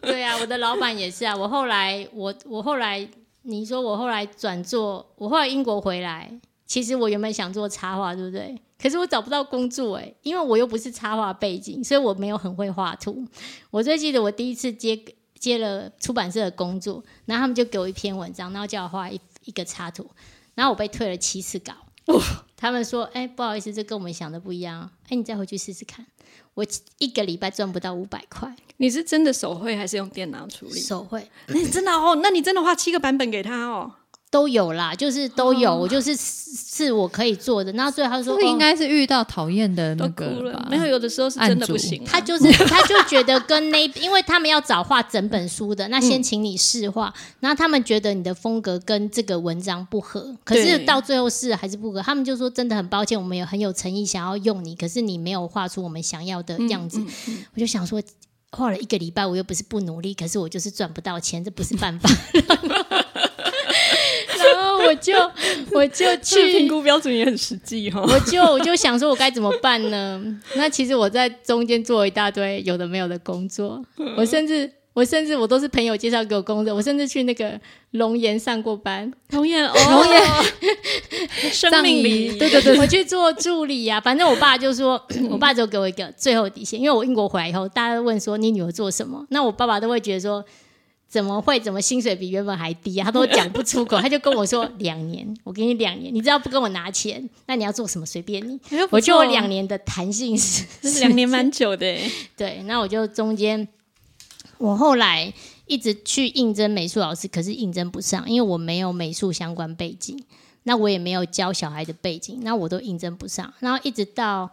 [0.01, 1.35] 对啊，我的老板也是啊。
[1.35, 3.07] 我后来，我我后来，
[3.43, 6.29] 你说我后来转做，我后来英国回来，
[6.65, 8.55] 其实我原本想做插画，对不对？
[8.79, 13.25] 可是我找不到工作哎、因为我又不是插画背景，所以我没有很会画图。
[13.71, 14.95] 我最记得我第一次接
[15.39, 20.09] 接了出版社的工作，然后他们就给我一篇文章，然后叫我画一一个插图，
[20.55, 21.73] 然后我被退了七次稿。
[22.55, 24.89] 他们说：“哎、不好意思，这跟我们想的不一样。
[25.09, 26.05] 哎、你再回去试试看。”
[26.55, 26.65] 我
[26.97, 30.79] 一个礼拜赚不到五百块，你是真的手绘还是用电脑处理？
[30.79, 31.29] 手绘。
[31.47, 33.93] 那你真的哦，那你真的画七个版本给他哦。
[34.29, 37.71] 都有啦，就是都有，我就是是是我可以做的。
[37.71, 57.01] 然后最后他说，这应哦该是遇到讨厌的那个吧？，了没有，有的时候是真的不行啊、他就是 他就觉得跟那，因为他们要找画整本书的，那先请你试画，然后他们觉得你的风格跟这个文章不合，可是到最后试还是不合，他们就说真的很抱歉，我们有很有诚意想要用你，可是你没有画出我们想要的样子。
[57.53, 58.01] 我就想说。
[58.49, 62.09] 画了一个礼拜，我又不是不努力，可是我就是赚不到钱，这不是办法。
[64.85, 65.13] 我就
[65.71, 68.05] 我就去评去估标准也很实际哦。
[68.07, 70.21] 我就我就想说，我该怎么办呢？
[70.55, 73.83] 那其实我在中间做了一大堆有的没有的工作，
[74.17, 77.59] 我甚至我甚至我都是朋友介绍给我工作，我甚至去那个
[77.91, 80.21] 龙岩上过班，龙岩哦，龙岩，
[81.53, 84.99] 生命里，对对对，我去做助理呀、反正我爸就说，
[85.29, 90.43] 我爸就给我一个最后底线，因为我英国回来以后，大家都问说你女儿做什么，那我爸爸都会觉得说。
[91.09, 91.59] 怎么会？
[91.59, 93.05] 怎么薪水比原本还低啊？
[93.05, 98.59] 他都讲不出口，他就跟我说两年， 我给你两年，你只要不跟我拿钱，那你要做什么随便你。
[98.69, 100.37] 哎我就有两年，的弹性
[100.99, 101.97] 两年蛮久的。
[102.35, 103.67] 对，那我就中间，
[104.57, 105.33] 我后来
[105.65, 110.21] 一直去应征美术老师，可是应征不上，因为我没有美术相关背景，
[110.63, 113.53] 那我也没有教小孩的背景，那我都应征不上。
[113.59, 114.49] 然后一直到，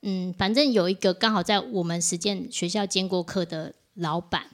[0.00, 4.44] 嗯，反正有一个刚好在我们实践学校兼过课的老板，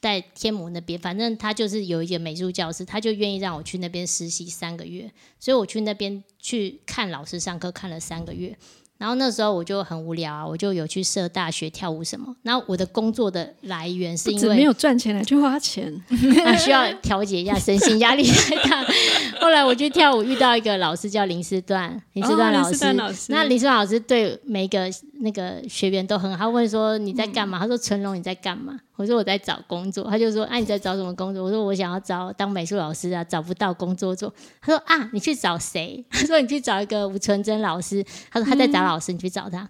[0.00, 8.56] 在天母那边，反正他就是有一个美术教师，他就愿意让我去那边实习三个月，所以我去那边去看老师上课，看了三个月。
[8.98, 12.34] 然后那时候我就很无聊啊，我就有去社大学跳舞什么。
[12.42, 16.02] 然后我的工作的来源是因为没有赚钱来去花钱，
[16.64, 18.82] 需要调节一下身心，压力太大。
[19.38, 23.28] 后来我去跳舞，遇到一个老师叫林思段，林思段老师。
[23.28, 24.90] 那林思段老师对每个
[25.20, 27.58] 那个学员都很好，他问说你在干嘛？
[27.58, 28.80] 他说成龙你在干嘛？
[28.96, 39.68] 我说我在找工作，他就说：“哎，你在找什么工作？”我说：“我想要找当美术老师啊，找不到工作做。”他说：“啊，你去找谁？” 他说：“你去找一个吴纯真老师。”他说：“他在找老师，你去找他。”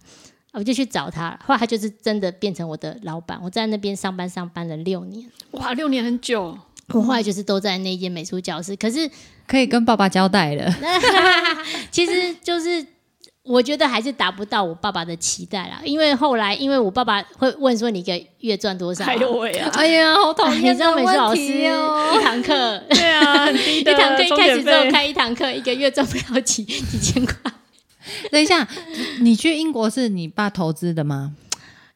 [0.52, 3.38] 我就去找他，后来他就是真的变成我的老板。
[3.42, 6.56] 我在那边上班上班了六年，哇，六年很久。
[6.88, 9.10] 我后来就是都在那间美术教室，可是
[9.46, 10.72] 可以跟爸爸交代了。
[11.90, 12.86] 其实就是。
[13.46, 19.04] 我觉得还是达不到我爸爸的期待啦，因为后来，因为我爸爸会问说你一个月赚多少？
[19.04, 19.70] 哎呦喂啊！
[19.74, 20.74] 哎呀，好讨厌！
[20.74, 27.34] 你知道美术老师一堂课，对啊，一堂课一开始之后开一堂课，一个月赚不了几几千块。
[28.30, 28.66] 等一下，
[29.20, 31.34] 你去英国是你爸投资的吗？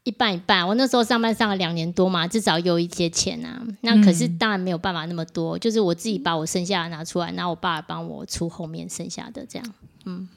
[0.04, 0.66] 一半一半。
[0.66, 3.60] 我那时候上班上了两年多嘛，至少有一些钱啊。
[3.80, 9.74] 那可是当然没有办法那么多，就是我自己把我剩下的拿出来，然后我爸帮我出后面剩下的这样。
[10.04, 10.28] 嗯。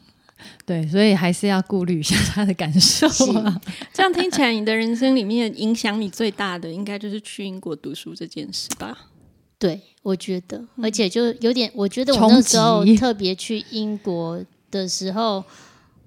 [0.66, 3.08] 对，所以还是要顾虑一下他的感受。
[3.94, 9.10] 这样听起来，你的人生里面影响你最大的，应该就是去英国读书这件事吧？
[9.60, 15.44] 对，我觉得，而且就有点，我觉得我那时候特别去英国的时候，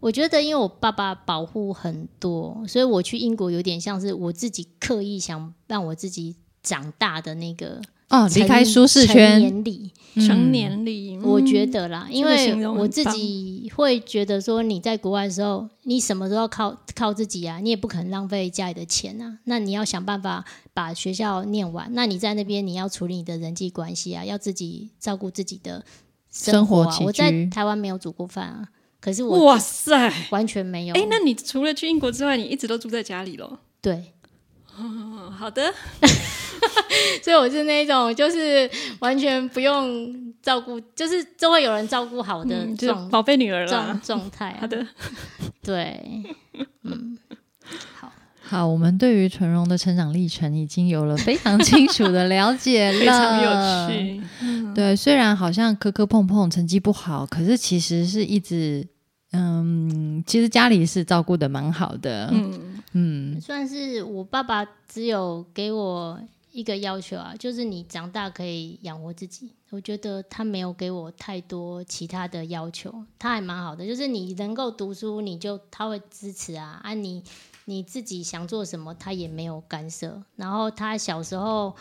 [0.00, 7.80] 我觉得因为我爸爸保护很多，所以我去英国有点像是我自己刻意想让我自己长大的那个。
[8.08, 21.90] 哦，离开舒适圈，成年礼，成年礼，我觉得啦，因为我自己会觉得说，你在国外的时候，你什么都要靠靠自己啊，你也不可能浪费家里的钱啊，那你要想办法把学校念完。
[21.94, 25.84] 那你在那边，你要处理你的人际关系啊，要自己照顾自己的
[26.30, 26.98] 生活啊。
[27.00, 28.68] 我在台湾没有煮过饭啊，
[29.00, 30.94] 可是我哇塞，完全没有。
[30.94, 33.58] 哎，那你除了去英国之外，你一直都住在家里咯？
[33.82, 34.12] 对。
[34.78, 35.72] 哦， 好的，
[37.22, 38.70] 所以我是那种，就是
[39.00, 44.56] 完全不用照顾，就是都会有人照顾好的状宝贝女儿状状态。
[44.60, 44.86] 好的，
[45.62, 46.24] 对，
[46.82, 47.18] 嗯，
[47.94, 48.12] 好
[48.42, 54.22] 好，我们对于纯荣的成长历程已经有了非常清楚的了解了， 非常有趣。
[54.74, 58.86] 对，虽然好像磕磕碰碰，成绩不好，可是其实是一直。
[59.32, 62.30] 嗯，其实家里是照顾的蛮好的。
[62.32, 66.18] 嗯嗯，算是我爸爸只有给我
[66.52, 69.50] 一个要求啊，就是你长大可以养活自己。
[69.70, 73.86] 我觉得他没有给我太多其他的要求，他还蛮好的。
[73.86, 77.22] 就是你能够读书，你就他会支持啊啊，你
[77.66, 80.22] 你自己想做什么，他也没有干涉。
[80.36, 81.76] 然后他小时候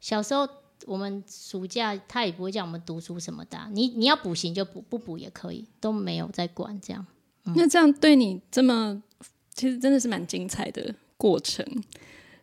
[0.00, 0.48] 小时候。
[0.86, 7.06] 我们暑假他也不会叫我们读书什么的，你你要补习就补，不补也可以，都没有在管这样。
[7.54, 9.02] 那这样对你这么，
[9.54, 11.64] 其实真的是蛮精彩的过程，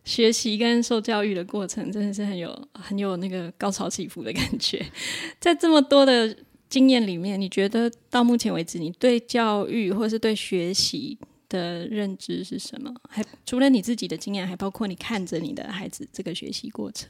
[0.03, 4.83] 学习跟受教育的过程真的是很有很有那个高潮起伏的感觉。
[5.39, 6.35] 在这么多的
[6.69, 11.17] 经验里面，你觉得到目前为止，你对教育或是对学习
[11.49, 12.93] 的认知是什么？
[13.09, 17.09] 还除了你自己的经验，还包括你看着你的孩子这个学习过程。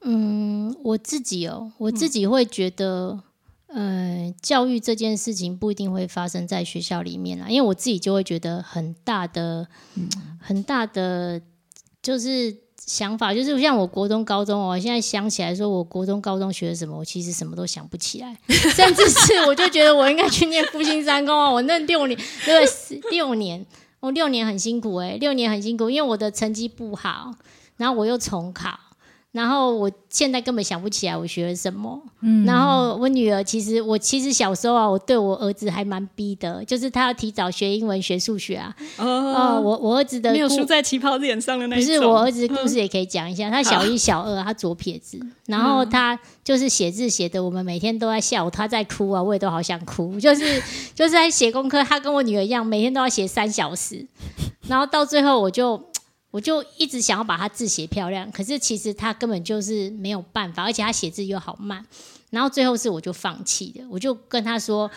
[0.00, 3.20] 嗯，我自己哦，我自己会觉得，
[3.68, 9.66] 呃，教育这件事情不一定会发生在学校里面啦，因为我自己就会觉得很大的、
[10.40, 11.42] 很大的
[12.00, 22.64] 就是想法，就是像我国中、高中哦，现在想起来说，我国中、高中学什么，我其实什么都想不起来， 甚至是我就觉得我应该去念复兴三公啊，我那六年，对，
[23.10, 23.66] 六年，
[23.98, 27.34] 我六年很辛苦哎，六年很辛苦，因为我的成绩不好，
[27.76, 28.78] 然后我又重考。
[29.36, 32.00] 然后我现在根本想不起来我学了什么。
[32.22, 38.74] 嗯，然后我女儿其实我其实小时候啊，我对我儿子还蛮逼的，就是他要提早学英文、学数学啊。
[38.96, 43.50] 哦，我我儿子的没有输在起跑点上的那不是我儿子故事也可以讲一下。
[43.50, 50.18] 他小一、小二，他左撇子，然后他就是写字写的，我们每天都在笑，他在哭啊，我也都好想哭。
[50.18, 50.62] 就是
[50.94, 54.06] 就是在写功课，他跟我女儿一样，每天都要写三小时，
[54.66, 55.78] 然后到最后我就。
[56.30, 61.84] 我就一直想要把他字写漂亮，可是其实他根本就是没有办法，而且他写字又好慢。
[62.30, 64.90] 然后最后是我就放弃了，我就跟他说：“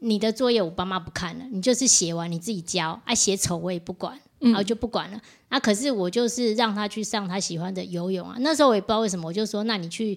[0.00, 2.98] 你的作业我爸妈不看了，你就是写完你自己交。
[3.04, 5.20] 啊，写丑我也不管，然后就不管了。
[5.48, 8.36] 啊，可是我就是让他去上他喜欢的游泳啊。
[8.38, 10.14] 那时候我也不知道为什么，我就说：那你去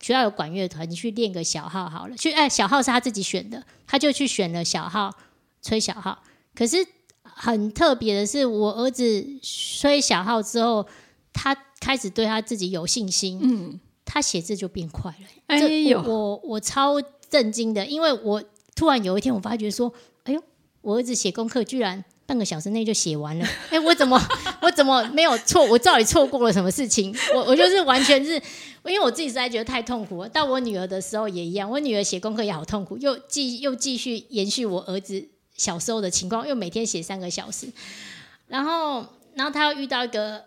[0.00, 2.16] 学校有管乐团，你去练个小号好了。
[2.16, 5.14] 去哎，小号是他自己选的，他就去选了小号，
[5.62, 6.24] 吹小号。
[6.54, 6.84] 可是。
[7.42, 10.86] 很特别的是，我儿子吹小号之后，
[11.32, 15.26] 他开始对他自己有信心，嗯，他写字就变快了。
[15.46, 16.96] 哎这呦，我我超
[17.30, 18.44] 震惊的，因为我
[18.76, 19.90] 突然有一天我发觉说，
[20.24, 20.42] 哎呦，
[20.82, 24.20] 我儿子写功课居然半个小时内就写完了， 哎，我怎么
[24.60, 25.64] 我怎么没有错？
[25.64, 27.14] 我到底错过了什么事情？
[27.34, 28.34] 我我就是完全是，
[28.84, 30.28] 因为我自己实在觉得太痛苦了。
[30.28, 35.26] 到我女儿的时候也一样，我女儿写功课也好痛苦，又继又继续延续我儿子
[35.60, 37.70] 小时候的情况，又每天写三个小时，
[38.46, 39.04] 然后
[39.34, 40.46] 然后他又遇到一个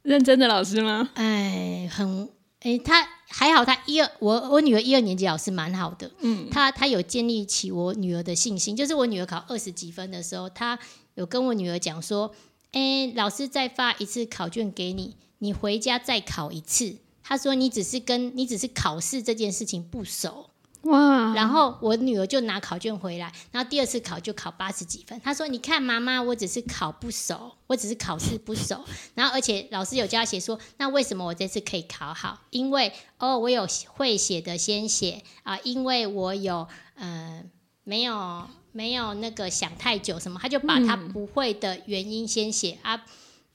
[0.00, 1.10] 认真的老师吗？
[1.12, 2.26] 哎，很
[2.60, 10.78] 哎，他还好，他一二我我女儿一二年级老师蛮好的，嗯，他他有建立起我女儿的信心，就是我女儿考二十几分的时候，他
[11.16, 12.34] 有跟我女儿讲说，
[12.72, 16.96] 哎，老师再发一次考卷给你，你回家再考一次。
[17.22, 20.48] 他说你只是跟你只是考试这件事情不熟，
[20.86, 25.20] 哇，然后我女儿就拿考卷回来，然后第二次考就考八十几分。
[25.20, 28.84] 她说：“你看，妈妈，我只是考不熟，我只是考试不熟。
[29.14, 32.40] 然后而且老师有教写说，那为什么我这次可以考好？
[32.50, 37.42] 因为哦，我有会写的先写啊，因为我有呃
[37.84, 43.02] 没有没有那个想太久什么，他就把他不会的原因先写、啊，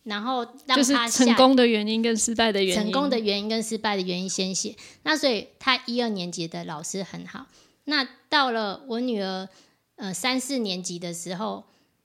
[0.03, 4.75] 然后让他下成功的原因跟失败的原因，成功的原因跟失败的原因先写。
[5.03, 7.45] 那所以他一二年级的老师很好。
[7.85, 9.47] 那到了我女儿
[9.95, 11.63] 呃三四年级的时候，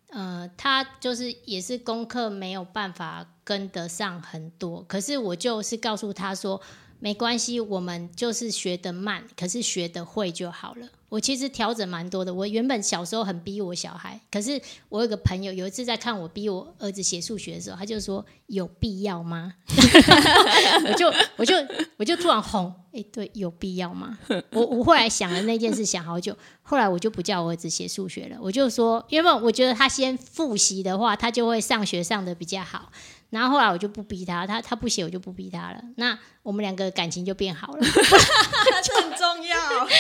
[0.09, 6.61] 呃，她就是也是功课没有办法跟得上很多，可是我就是告诉她说。
[6.99, 10.89] 没关系，我们就是学得慢，可是学得会就好了。
[11.09, 12.35] 我其实调整蛮多的。
[12.35, 19.55] 我原本小时候很逼我小孩，可是我有个朋友有一次在看我逼我儿子写数学的时候，他就说：“有必要吗？”
[20.89, 21.55] 我就我就
[21.97, 24.19] 我就突然哄，哎、对，有必要吗？
[24.51, 32.91] 我我后来想了那件事，想好久，后来我就不叫我儿子写数学了，我就说，因为我觉得他先复习的话，他就会上学上的比较好。
[33.31, 35.83] 然后后来我就不逼他，他他不写我就不逼他了。
[35.97, 36.17] 那
[36.47, 37.81] 我们两个感情就变好了。
[37.83, 39.85] 这很重要。
[39.85, 39.91] 就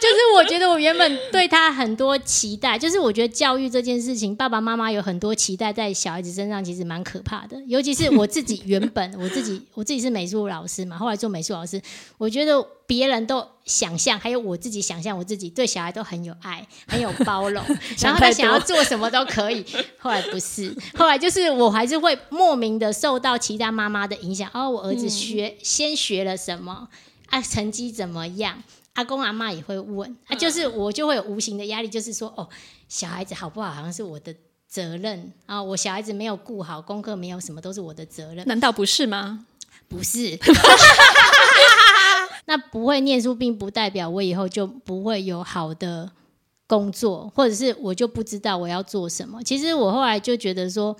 [0.00, 7.56] 就是我觉得我原本对他很多期待，就是我觉得教育这件事情，爸爸妈妈有很多期待在小孩子身上，其实蛮可怕的。
[7.68, 11.80] 尤其是我自己原本 我自己我自己是美术老师嘛，后来做美术老师，
[12.16, 17.62] 我觉得别人都想象，还有我自己想象，我自己对小孩都很有爱，很有包容，
[18.00, 19.64] 然后他想要做什么都可以。
[19.98, 24.50] 后来不是，后来就是我还是会莫名的受到其他妈妈的影响。
[24.54, 26.88] 哦，我儿子学、先学了什么
[27.26, 28.62] 啊，成绩怎么样？
[28.94, 32.48] 阿公阿妈也会问啊，就是我就会有无形的压力，就是说哦，
[32.88, 34.34] 小孩子好不好，好像是我的
[34.66, 35.62] 责任啊。
[35.62, 39.44] 我小孩子没有顾好功课，没有什么都是我的责任，难道不是吗？
[39.88, 40.38] 不是。
[42.46, 46.10] 那不会念书，并不代表我以后就不会有好的
[46.66, 49.44] 工作，或者是我就不知道我要做什么。
[49.44, 50.96] 其实我后来就觉得说，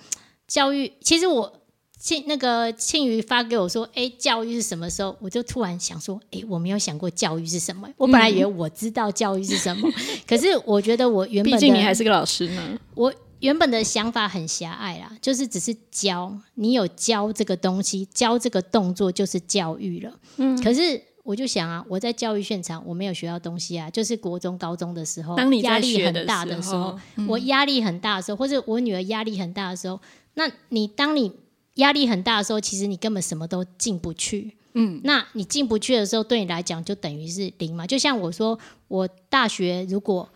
[0.47, 1.58] 教育，其实我
[1.99, 5.13] 庆那个庆余发给我说，哎，教育是什么时候？
[5.19, 7.89] 我就突然想说，哎，我没有想过教育是什么。
[7.97, 9.89] 我本来以为我知道教育是什么，
[10.25, 12.79] 可是我觉得我原本毕的竟你还是个老师呢。
[12.95, 20.13] 我原本的想法很狭隘啦，就是只是教你有教这个东西，教这个动作就是教育了。
[20.37, 26.97] 嗯，可是我就想啊，我在教育现场我没有学到东西啊，就是国中、高中的时候，当你压力很大的时候，，
[27.27, 29.99] 我压力很大的时候，或者我女儿压力很大的时候，
[30.35, 31.33] 那你当你
[31.79, 34.55] 压力很大的时候，其实你根本什么都进不去。
[34.73, 37.87] 嗯，那你进不去的时候，对你来讲就等于是零嘛。
[37.87, 38.57] 就像我说，
[38.87, 40.29] 我大学如果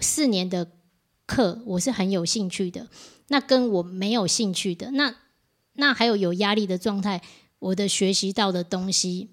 [0.00, 0.70] 四年的
[1.26, 2.86] 课我是很有兴趣的，
[3.28, 5.14] 那跟我没有兴趣的，那
[5.72, 7.22] 那还有有压力的状态，
[7.58, 9.30] 我的学习到的东西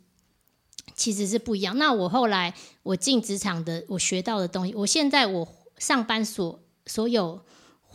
[0.95, 1.77] 其实是不一样。
[1.77, 2.53] 那我后来
[2.83, 5.47] 我进职场的，我学到的东西，我现在我
[5.77, 7.41] 上班所所有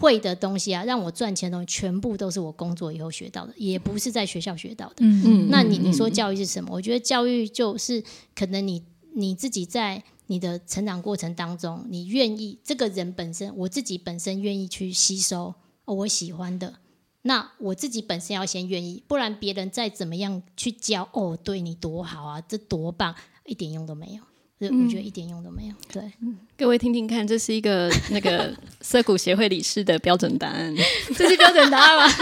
[0.00, 4.94] 会的东西啊，让我赚钱的东西，全部都是我工作以后学到的，也不是在学校学到的。
[5.00, 6.70] 嗯嗯那你你说教育是什么？
[6.72, 8.02] 我觉得教育就是
[8.34, 8.82] 可能你
[9.14, 16.74] 你自己在你的成长过程当中，你愿意这个人本身，我自己本身愿意去吸收哦，我喜欢的。
[17.22, 24.22] 那我自己本身要先愿意，不然别人再怎么样去教哦，对你多好啊，这多棒，一点用都没有。
[24.68, 25.74] 我觉得一点用都没有。
[25.90, 26.02] 对，
[26.58, 30.74] 各位听听看，这是一个 那个涩谷协会理事的标准答案。
[31.16, 32.14] 这是标准答案吗？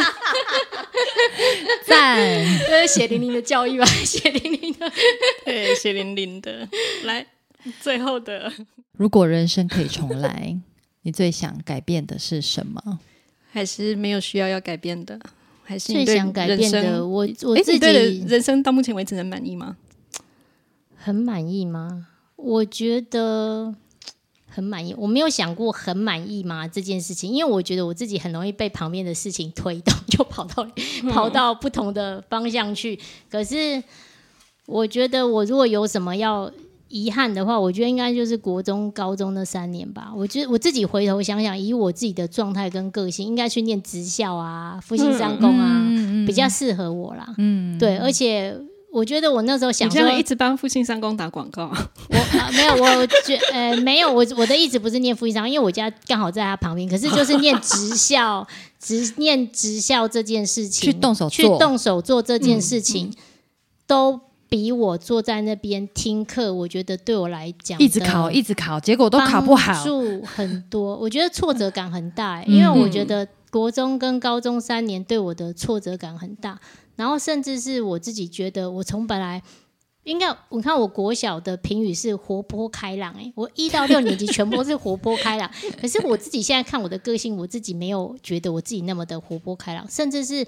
[1.84, 2.16] 赞，
[2.68, 3.84] 这是血淋淋的教育吧？
[3.86, 4.92] 血淋淋的。
[5.44, 6.68] 对，血淋淋的。
[7.04, 7.26] 来，
[7.80, 8.52] 最后的
[8.92, 10.56] 如果人生可以重来，
[11.02, 13.00] 你最想改变的是什么？
[13.50, 15.18] 还是没有需要要改变的，
[15.64, 19.76] 还是最想改变的，我我自己对的己人生到目前为止能满意吗？
[20.94, 22.06] 很满意吗？
[22.40, 23.74] 我觉得，
[24.46, 24.94] 很满意。
[24.96, 30.66] 我没有想过很满意吗这件事情，因为我觉得我自己很容易被旁边的事情推动， 就跑到
[31.10, 32.98] 跑到不同的方向去。
[33.28, 33.82] 可是
[34.66, 36.50] 我觉得我如果有什么要
[36.88, 40.12] 遗憾的话，我觉得应该就是国中、高中那三年吧。
[40.16, 45.84] 我觉得我自己回头想想，以我自己的状态跟个性，应该去念职校啊、复兴三公啊，
[46.26, 47.34] 比较适合我啦。
[47.36, 48.56] 嗯，对，而且
[48.90, 51.70] 我觉得我那时候想说，一直帮复兴三公打广告。
[52.08, 56.88] 我啊、没有，我觉呃没有，我我的意思不是念复兴三，因为我家刚好在他旁边。
[56.88, 58.46] 可是就是念职校，
[58.80, 63.12] 职念职校这件事情，去动手去做，动手做这件事情，
[63.86, 64.18] 都
[64.48, 69.72] 比我坐在那边听课，我觉得对我来讲一直考，一直考，结果都考不好。
[69.74, 76.58] 帮助很多，我觉得挫折感很大、欸，因为我觉得国中跟高中三年对我的挫折感很大，
[76.98, 79.42] 然后甚至是我自己觉得，我从本来
[80.04, 90.46] 应该，你看我国小的评语是活泼开朗、欸，我一到六年级全部都是活泼开朗， 可是我自己现在看我的个性，我自己没有觉得我自己那么的活泼开朗，甚至是。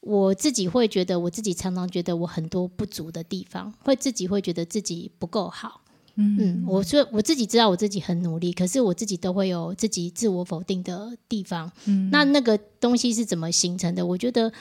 [0.00, 5.80] 我自己会觉得，我自己常常觉得我很多不足的地方，会自己会觉得自己不够好。
[6.14, 11.72] 嗯，我说我自己知道我自己很努力，可是我自己都会有自己自我否定的地方。
[11.86, 14.06] 嗯，那那个东西是怎么形成的？
[14.06, 14.52] 我觉得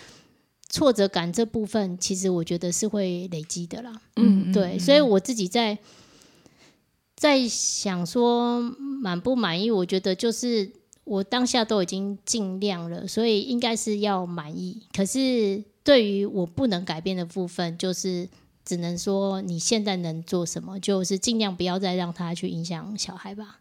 [0.75, 4.01] 挫折感这部分，其实我觉得是会累积的啦。
[4.17, 5.77] 嗯，对，所以我自己在
[7.15, 8.59] 在想说
[9.01, 10.69] 满不满意，我觉得就是
[11.05, 14.83] 我当下都已经尽量了，所以应该是要满意。
[14.93, 18.27] 可是对于我不能改变的部分，就是。
[18.67, 23.59] 只能说你现在能做什么，就是尽量不要再让他去影响小孩吧。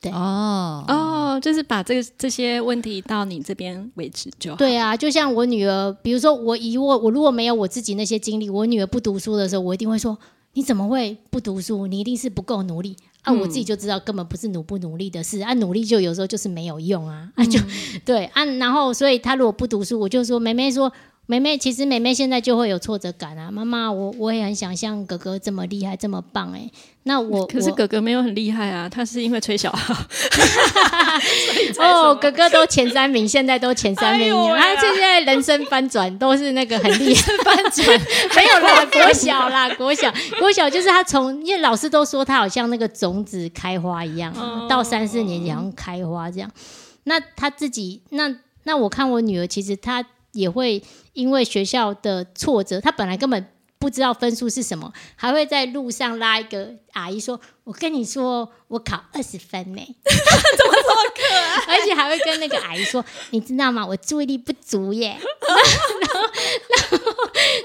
[0.00, 4.56] 对哦哦，就是把这个这些问题到你这边为止就好。
[4.56, 10.16] 对啊，就像我女儿，比如说我以我我如果没有我自己那些经历，我女儿不读书的时候，我一定会说
[10.52, 11.86] 你怎么会不读书？
[11.86, 13.32] 你一定是不够努力啊！
[13.32, 17.58] 我自己就知道根本不是努不努力的事啊，努力就有时候就是没有用啊啊就、
[18.04, 20.92] 对啊，然后所以她如果不读书，我就说梅梅说。
[21.28, 23.50] 妹妹，其实妹妹现在就会有挫折感啊！
[23.50, 26.70] 妈妈，我我也很想像哥哥这么厉害，这么棒哎、
[27.02, 29.92] 那我可是哥哥没有很厉害啊，他是因为吹小号。
[31.78, 38.00] 哦，哥哥都前三名，现在都前三名，哎呦喂啊他现在人生翻转都是那个很厉害翻转，
[38.36, 46.48] 没有啦，国小啦，国小国小就是他从，因为老师都说他好像那个种子开花一样，哦到三四年级好像开花这样。
[47.02, 50.04] 那他自己，那那我看我女儿，其实她
[50.36, 50.80] 也会
[51.14, 53.46] 因为学校的挫折，他本来根本。
[53.78, 59.82] 不知道分数是什么，还会在路上拉一个阿姨说：“我跟你说，我考二十分呢。”
[61.68, 63.86] 而且还会跟那个阿姨说：“你知道吗？
[63.86, 65.60] 我注意力不足耶。”然后，
[66.00, 66.98] 然后，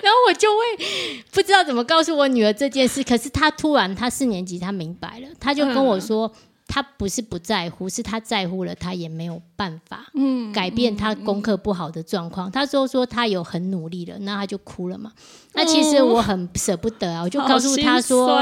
[0.03, 3.01] 然后我就会不知道怎么告诉我女儿这件事。
[3.01, 6.31] 可是她突然，她四年级，她明白了，她就跟我说。
[6.73, 12.49] 她不是不在乎，是他在乎了，他也没有办法嗯，改变他功课不好的状况。
[12.49, 15.11] 他说说他有很努力了，那他就哭了嘛。
[15.53, 18.41] 那其实我很舍不得啊，我就告诉他说，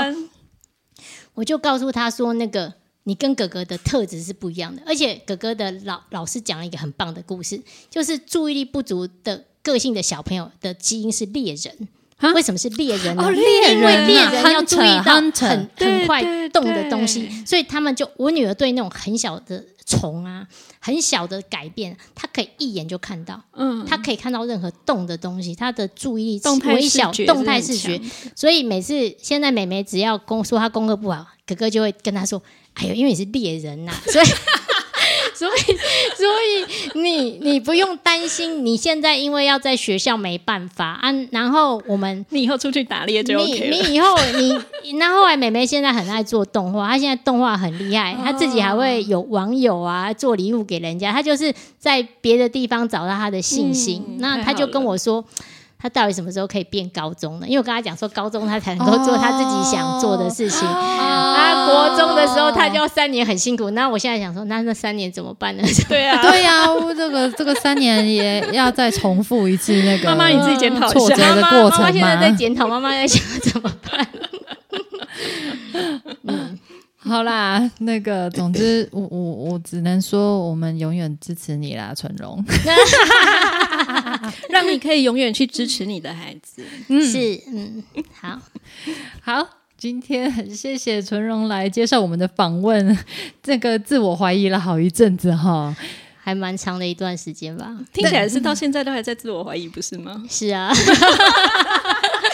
[1.34, 2.72] 我就告诉他说，那个
[3.06, 7.60] 你跟哥哥的特质是不一样的，而且哥哥的老老师讲了一个很棒的故事，
[7.90, 11.88] 就是注意力不足的个性的小朋友的基因是猎人。
[12.20, 12.34] 啊？
[12.34, 13.24] 为什么是猎人呢？
[13.24, 20.46] 哦猎因为猎人要注意到很很快动的东西对，所以他们就我女儿对那种很小的虫啊、
[20.80, 28.00] 很小的改变，她可以一眼就看到，嗯，她可以看到任何动的东西，她的注意力动态微小视觉动态视觉，
[28.36, 32.42] 所以每次现在妹妹只要功说她功课不好，哥哥就会跟她说
[32.76, 34.26] ：“哎呦，因为你是猎人呐、所以
[35.40, 35.62] 所以
[36.18, 42.10] 所以你你不用担心，你现在因为要在学校没办法啊，然后我们。
[42.32, 43.54] ”你以后出去打猎就你。
[43.70, 44.14] 你以后
[44.84, 54.04] 你那后来妹妹现在很爱做动画，她现在动画很厉害，她自己还会有网友啊做礼物给人家，她就是在别的地方找到她的信心。
[54.10, 55.24] 嗯那她就跟我说。
[55.82, 57.48] 她到底什么时候可以变高中呢？
[57.48, 60.68] 因为我跟他讲说，高中他才能够做他自己想做的事情。
[60.68, 63.70] 啊，国中的时候他就要三年很辛苦。
[63.72, 65.64] 那我现在想说，那那三年怎么办呢？
[65.88, 72.36] 对啊， 对呀、我这个这个三年也要再重复一次那个妈妈你自己检讨一下挫折的妈妈过程妈妈现在在吗？
[72.38, 74.06] 检讨，妈妈在想怎么办。
[77.02, 82.44] 好啦，那个总之 我我我只能说，我们永远支持你啦，纯荣。
[84.50, 86.62] 让你可以永远去支持你的孩子。
[86.90, 87.84] 嗯是，嗯，
[88.14, 88.38] 好，
[89.24, 89.48] 好，
[89.78, 92.98] 今天很谢谢纯荣来接受我们的访问，
[93.42, 95.76] 这个自我怀疑了好一阵子哈。
[96.22, 97.66] 还蛮长的一段时间吧。
[97.92, 100.24] 听起来是到现在都还在自我怀疑，不是吗？
[100.30, 100.72] 是啊，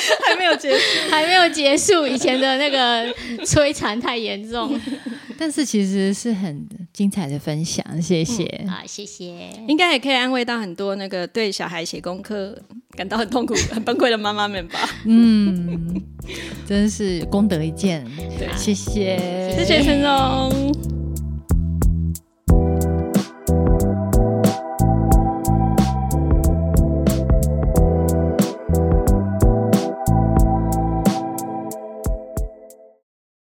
[0.28, 0.80] 还没有结束。
[1.10, 3.06] 还没有结束，以前的那个
[3.46, 4.80] 摧残太严重。
[5.38, 8.66] 但是其实是很精彩的分享，谢谢。
[8.70, 9.50] 好，谢谢。
[9.68, 12.58] 应该也可以安慰到很多那个对小孩写功课
[12.92, 14.90] 感到很痛苦、很崩溃的妈妈们吧。
[15.06, 16.02] 嗯，
[16.66, 18.06] 真是功德一件。
[18.40, 19.18] 对谢谢，
[19.58, 21.05] 谢谢陈荣。